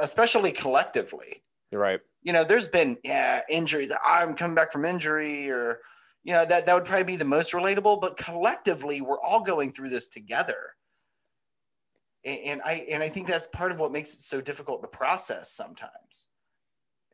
[0.00, 3.92] especially collectively you're right you know, there's been yeah injuries.
[4.04, 5.78] I'm coming back from injury, or
[6.24, 8.00] you know that that would probably be the most relatable.
[8.00, 10.74] But collectively, we're all going through this together,
[12.26, 14.88] and, and I and I think that's part of what makes it so difficult to
[14.88, 16.28] process sometimes.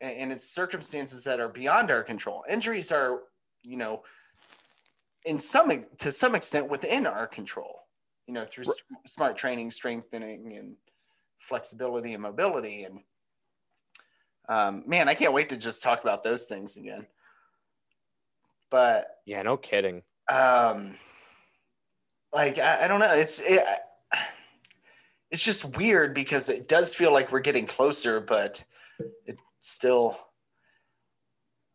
[0.01, 2.45] And, and it's circumstances that are beyond our control.
[2.51, 3.21] Injuries are,
[3.63, 4.03] you know,
[5.25, 7.81] in some to some extent within our control.
[8.27, 10.77] You know, through st- smart training, strengthening, and
[11.39, 13.01] flexibility and mobility and
[14.49, 17.07] um, man, I can't wait to just talk about those things again.
[18.71, 20.97] But yeah no kidding um,
[22.33, 23.63] like I, I don't know, it's it,
[25.33, 28.65] it's just weird because it does feel like we're getting closer, but
[29.27, 30.17] it still.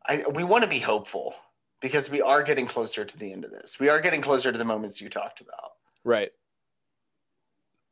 [0.08, 1.36] I we want to be hopeful
[1.82, 3.80] because we are getting closer to the end of this.
[3.80, 5.72] We are getting closer to the moments you talked about,
[6.06, 6.32] right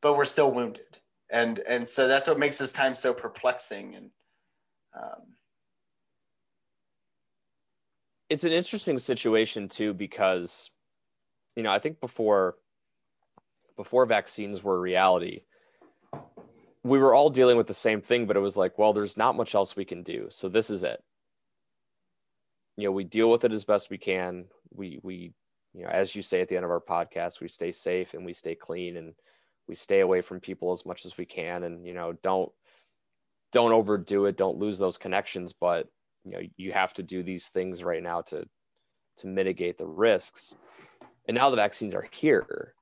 [0.01, 0.99] but we're still wounded,
[1.31, 4.11] and and so that's what makes this time so perplexing and.
[4.95, 5.23] Um,
[8.29, 10.71] it's an interesting situation too because
[11.57, 12.55] you know i think before
[13.75, 15.41] before vaccines were a reality
[16.85, 19.35] we were all dealing with the same thing but it was like well there's not
[19.35, 20.27] much else we can do.
[20.29, 21.03] So this is it.
[22.77, 24.45] You know we deal with it as best we can.
[24.71, 25.33] We we
[25.73, 28.23] you know as you say at the end of our podcast we stay safe and
[28.23, 29.15] we stay clean and
[29.67, 31.63] we stay away from people as much as we can.
[31.63, 32.51] And you know don't
[33.51, 34.37] don't overdo it.
[34.37, 35.89] Don't lose those connections but
[36.23, 38.47] you know you have to do these things right now to
[39.17, 40.55] to mitigate the risks.
[41.27, 42.75] And now the vaccines are here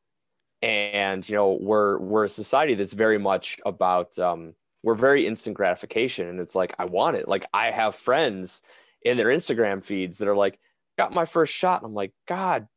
[0.64, 5.58] and you know we're we're a society that's very much about um, we're very instant
[5.58, 6.30] gratification.
[6.30, 7.28] And it's like i want it.
[7.28, 8.62] Like i have friends
[9.04, 10.58] in their instagram feeds that are like
[10.98, 11.82] got my first shot.
[11.82, 12.68] And i'm like god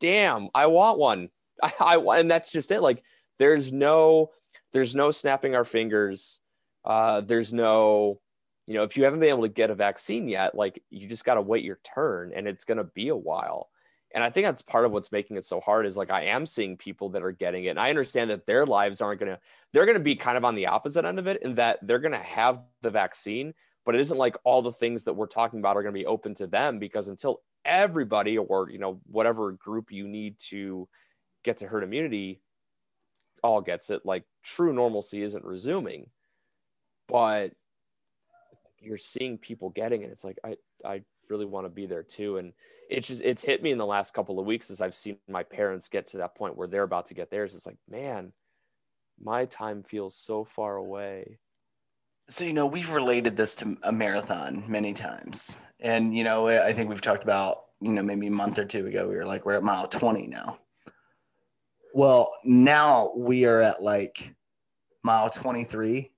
[0.00, 1.28] damn i want one.
[1.62, 2.80] I, I and that's just it.
[2.80, 3.02] Like
[3.38, 4.30] there's no
[4.72, 6.40] there's no snapping our fingers.
[6.84, 8.20] Uh, there's no
[8.66, 11.24] you know if you haven't been able to get a vaccine yet like you just
[11.24, 13.70] got to wait your turn and it's going to be a while
[14.14, 16.46] and i think that's part of what's making it so hard is like i am
[16.46, 19.38] seeing people that are getting it and i understand that their lives aren't going to
[19.72, 21.98] they're going to be kind of on the opposite end of it in that they're
[21.98, 23.52] going to have the vaccine
[23.84, 26.06] but it isn't like all the things that we're talking about are going to be
[26.06, 30.88] open to them because until everybody or you know whatever group you need to
[31.44, 32.40] get to herd immunity
[33.42, 34.04] all gets it.
[34.04, 36.10] Like true normalcy isn't resuming
[37.08, 37.52] but
[38.78, 40.10] you're seeing people getting it.
[40.10, 42.52] It's like i i really want to be there too and
[42.88, 45.42] it's just it's hit me in the last couple of weeks as i've seen my
[45.42, 48.32] parents get to that point where they're about to get theirs it's like man
[49.22, 51.38] my time feels so far away.
[52.28, 55.56] So, you know, we've related this to a marathon many times.
[55.80, 58.86] And, you know, I think we've talked about, you know, maybe a month or two
[58.86, 60.58] ago, we were like, we're at mile 20 now.
[61.94, 64.34] Well, now we are at like
[65.04, 66.10] mile 23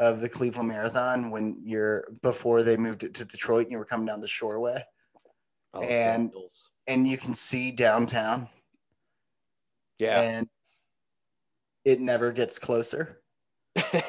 [0.00, 3.84] of the Cleveland Marathon when you're before they moved it to Detroit and you were
[3.84, 4.82] coming down the shoreway
[5.74, 6.32] And-
[6.88, 8.48] and you can see downtown
[10.02, 10.20] yeah.
[10.20, 10.48] and
[11.84, 13.20] it never gets closer.
[13.76, 14.00] it's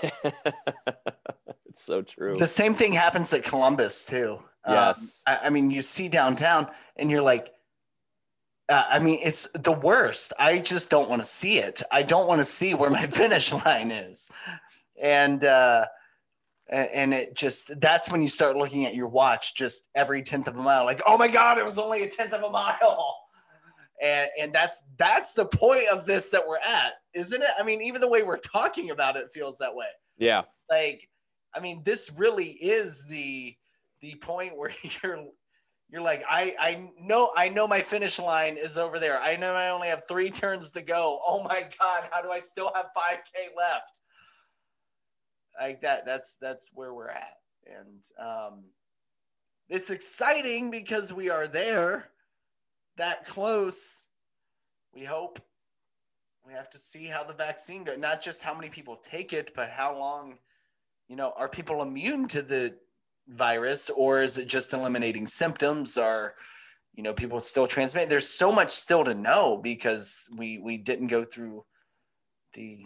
[1.75, 2.37] so true.
[2.37, 4.39] The same thing happens at Columbus too.
[4.65, 5.21] Um, Yes.
[5.27, 7.51] I, I mean, you see downtown and you're like,
[8.69, 10.33] uh, I mean, it's the worst.
[10.39, 11.83] I just don't want to see it.
[11.91, 14.29] I don't want to see where my finish line is.
[14.99, 15.85] And, uh,
[16.73, 20.57] and it just, that's when you start looking at your watch just every tenth of
[20.57, 23.15] a mile, like, oh my God, it was only a tenth of a mile.
[24.01, 27.49] And, and that's, that's the point of this that we're at, isn't it?
[27.59, 29.85] I mean, even the way we're talking about it feels that way
[30.17, 30.43] yeah.
[30.69, 31.07] like
[31.53, 33.55] i mean this really is the
[34.01, 34.71] the point where
[35.03, 35.25] you're
[35.89, 39.53] you're like i i know i know my finish line is over there i know
[39.53, 42.85] i only have three turns to go oh my god how do i still have
[42.97, 44.01] 5k left
[45.59, 47.37] like that that's that's where we're at.
[47.65, 48.63] And um
[49.69, 52.09] it's exciting because we are there
[52.97, 54.07] that close.
[54.93, 55.39] We hope
[56.45, 59.53] we have to see how the vaccine goes not just how many people take it
[59.55, 60.37] but how long
[61.07, 62.75] you know are people immune to the
[63.27, 65.97] virus or is it just eliminating symptoms?
[65.97, 66.35] Or
[66.93, 68.09] you know people still transmit?
[68.09, 71.65] There's so much still to know because we we didn't go through
[72.53, 72.85] the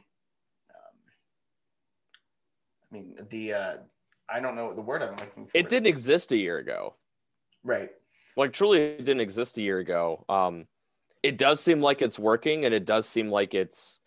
[2.92, 3.74] i mean the uh
[4.30, 6.96] i don't know what the word i'm looking for It didn't exist a year ago.
[7.64, 7.90] right
[8.36, 10.26] Like truly it didn't exist a year ago.
[10.30, 10.68] Um
[11.24, 14.00] it does seem like it's working and it does seem like it's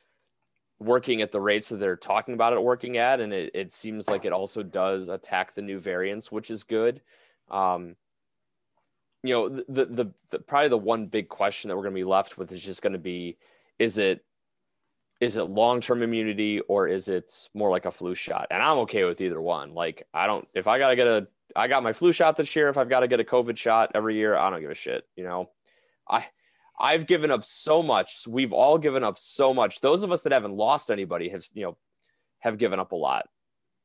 [0.78, 4.09] working at the rates that they're talking about it working at and it, it seems
[4.09, 7.03] like it also does attack the new variants which is good
[7.51, 7.97] um
[9.22, 12.01] you know the, the the, the probably the one big question that we're going to
[12.01, 13.37] be left with is just going to be
[13.78, 14.24] is it
[15.20, 19.04] is it long-term immunity or is it more like a flu shot and i'm okay
[19.04, 22.12] with either one like i don't if i gotta get a i got my flu
[22.12, 24.60] shot this year if i've got to get a covid shot every year i don't
[24.60, 25.50] give a shit you know
[26.08, 26.24] i
[26.80, 28.26] I've given up so much.
[28.26, 29.80] We've all given up so much.
[29.80, 31.76] Those of us that haven't lost anybody have, you know,
[32.38, 33.26] have given up a lot.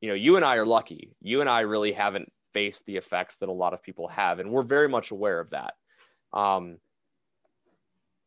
[0.00, 1.14] You know, you and I are lucky.
[1.20, 4.50] You and I really haven't faced the effects that a lot of people have, and
[4.50, 5.74] we're very much aware of that.
[6.32, 6.78] Um,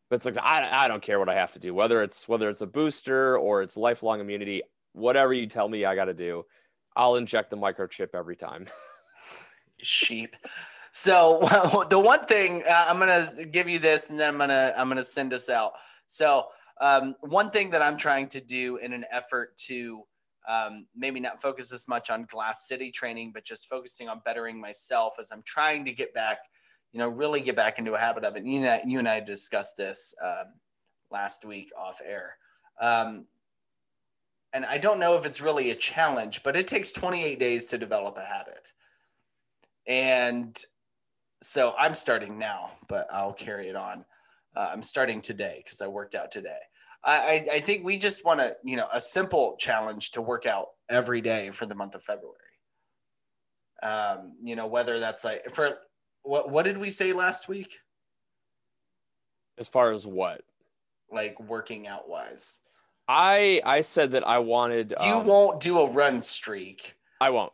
[0.10, 2.50] but it's like I, I don't care what I have to do, whether it's whether
[2.50, 4.62] it's a booster or it's lifelong immunity,
[4.94, 6.46] whatever you tell me I got to do,
[6.96, 8.66] I'll inject the microchip every time.
[9.82, 10.36] sheep.
[10.92, 14.88] So the one thing uh, I'm gonna give you this, and then I'm gonna I'm
[14.90, 15.74] gonna send us out.
[16.08, 16.48] So
[16.82, 20.04] um, one thing that I'm trying to do in an effort to
[20.48, 24.60] um, maybe not focus as much on Glass City training, but just focusing on bettering
[24.60, 26.40] myself as I'm trying to get back,
[26.92, 28.46] you know, really get back into a habit of it.
[28.46, 30.54] You and I, you and I discussed this um,
[31.12, 32.36] last week off air.
[32.82, 33.26] Um,
[34.54, 37.78] and I don't know if it's really a challenge, but it takes 28 days to
[37.78, 38.74] develop a habit.
[39.86, 40.58] And
[41.42, 44.06] so I'm starting now, but I'll carry it on.
[44.56, 46.58] Uh, I'm starting today because I worked out today.
[47.04, 50.68] I, I, think we just want to, you know, a simple challenge to work out
[50.90, 52.36] every day for the month of February.
[53.82, 55.78] Um, you know, whether that's like for
[56.30, 57.80] what what did we say last week?
[59.58, 60.42] as far as what
[61.12, 62.60] Like working out wise,
[63.10, 64.94] I I said that I wanted.
[65.04, 66.96] you um, won't do a run streak.
[67.20, 67.52] I won't.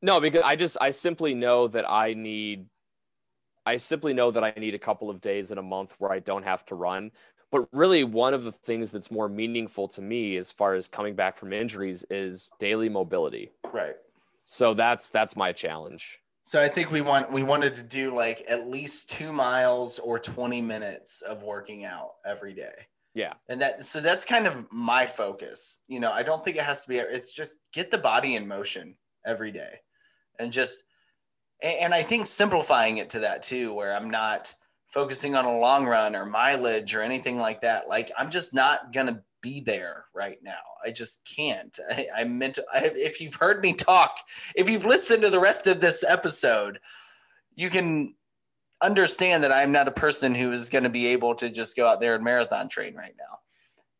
[0.00, 2.66] No, because I just I simply know that I need
[3.66, 6.18] I simply know that I need a couple of days in a month where I
[6.20, 7.10] don't have to run.
[7.50, 11.14] But really one of the things that's more meaningful to me as far as coming
[11.14, 13.50] back from injuries is daily mobility.
[13.72, 13.96] Right.
[14.46, 16.21] So that's that's my challenge.
[16.42, 20.18] So I think we want we wanted to do like at least two miles or
[20.18, 22.86] 20 minutes of working out every day.
[23.14, 23.34] Yeah.
[23.48, 25.80] And that so that's kind of my focus.
[25.86, 28.48] You know, I don't think it has to be it's just get the body in
[28.48, 29.80] motion every day.
[30.40, 30.82] And just
[31.62, 34.52] and, and I think simplifying it to that too, where I'm not
[34.88, 37.88] focusing on a long run or mileage or anything like that.
[37.88, 40.62] Like I'm just not gonna be there right now.
[40.84, 41.78] I just can't.
[41.90, 44.18] I, I meant to, I, if you've heard me talk,
[44.54, 46.78] if you've listened to the rest of this episode,
[47.54, 48.14] you can
[48.80, 51.86] understand that I'm not a person who is going to be able to just go
[51.86, 53.38] out there and marathon train right now.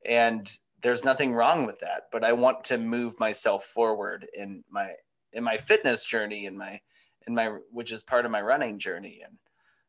[0.05, 4.93] And there's nothing wrong with that, but I want to move myself forward in my
[5.33, 6.81] in my fitness journey in my
[7.27, 9.37] in my which is part of my running journey and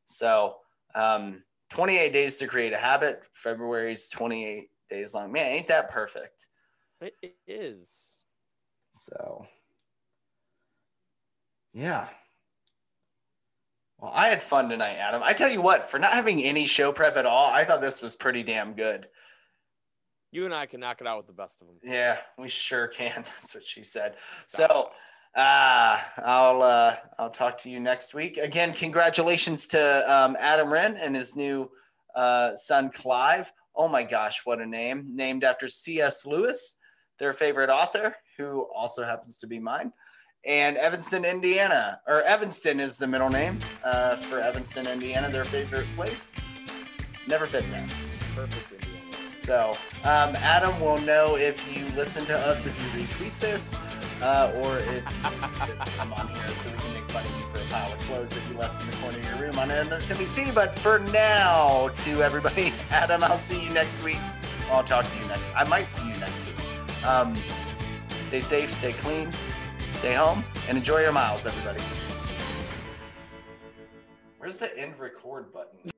[0.05, 0.55] so
[0.95, 6.47] um 28 days to create a habit february's 28 days long man ain't that perfect
[7.01, 8.15] It, is.
[8.95, 9.45] So,
[11.73, 12.07] yeah.
[13.99, 15.21] Well, I had fun tonight, Adam.
[15.23, 18.01] I tell you what, for not having any show prep at all, I thought this
[18.01, 19.07] was pretty damn good.
[20.31, 21.77] You and I can knock it out with the best of them.
[21.83, 23.13] Yeah, we sure can.
[23.23, 24.15] That's what she said.
[24.47, 24.89] So,
[25.35, 28.37] uh, I'll uh, I'll talk to you next week.
[28.37, 31.69] Again, congratulations to um, Adam Wren and his new
[32.15, 33.51] uh, son Clive.
[33.75, 35.15] Oh my gosh, what a name!
[35.15, 36.25] Named after C.S.
[36.25, 36.77] Lewis,
[37.19, 39.91] their favorite author, who also happens to be mine.
[40.45, 45.87] And Evanston, Indiana, or Evanston is the middle name uh, for Evanston, Indiana, their favorite
[45.95, 46.33] place.
[47.27, 47.87] Never been there.
[48.35, 48.93] Perfect Indiana.
[49.37, 53.75] So um, Adam will know if you listen to us, if you retweet this,
[54.23, 57.43] uh, or if you just come on here so we can make fun of you
[57.47, 59.67] for a pile of clothes that you left in the corner of your room on
[59.67, 60.55] MSNBC.
[60.55, 64.19] But for now, to everybody, Adam, I'll see you next week.
[64.71, 65.51] I'll talk to you next.
[65.55, 66.55] I might see you next week.
[67.05, 67.35] Um,
[68.11, 69.29] stay safe, stay clean,
[69.89, 71.83] stay home, and enjoy your miles, everybody.
[74.37, 75.92] Where's the end record button?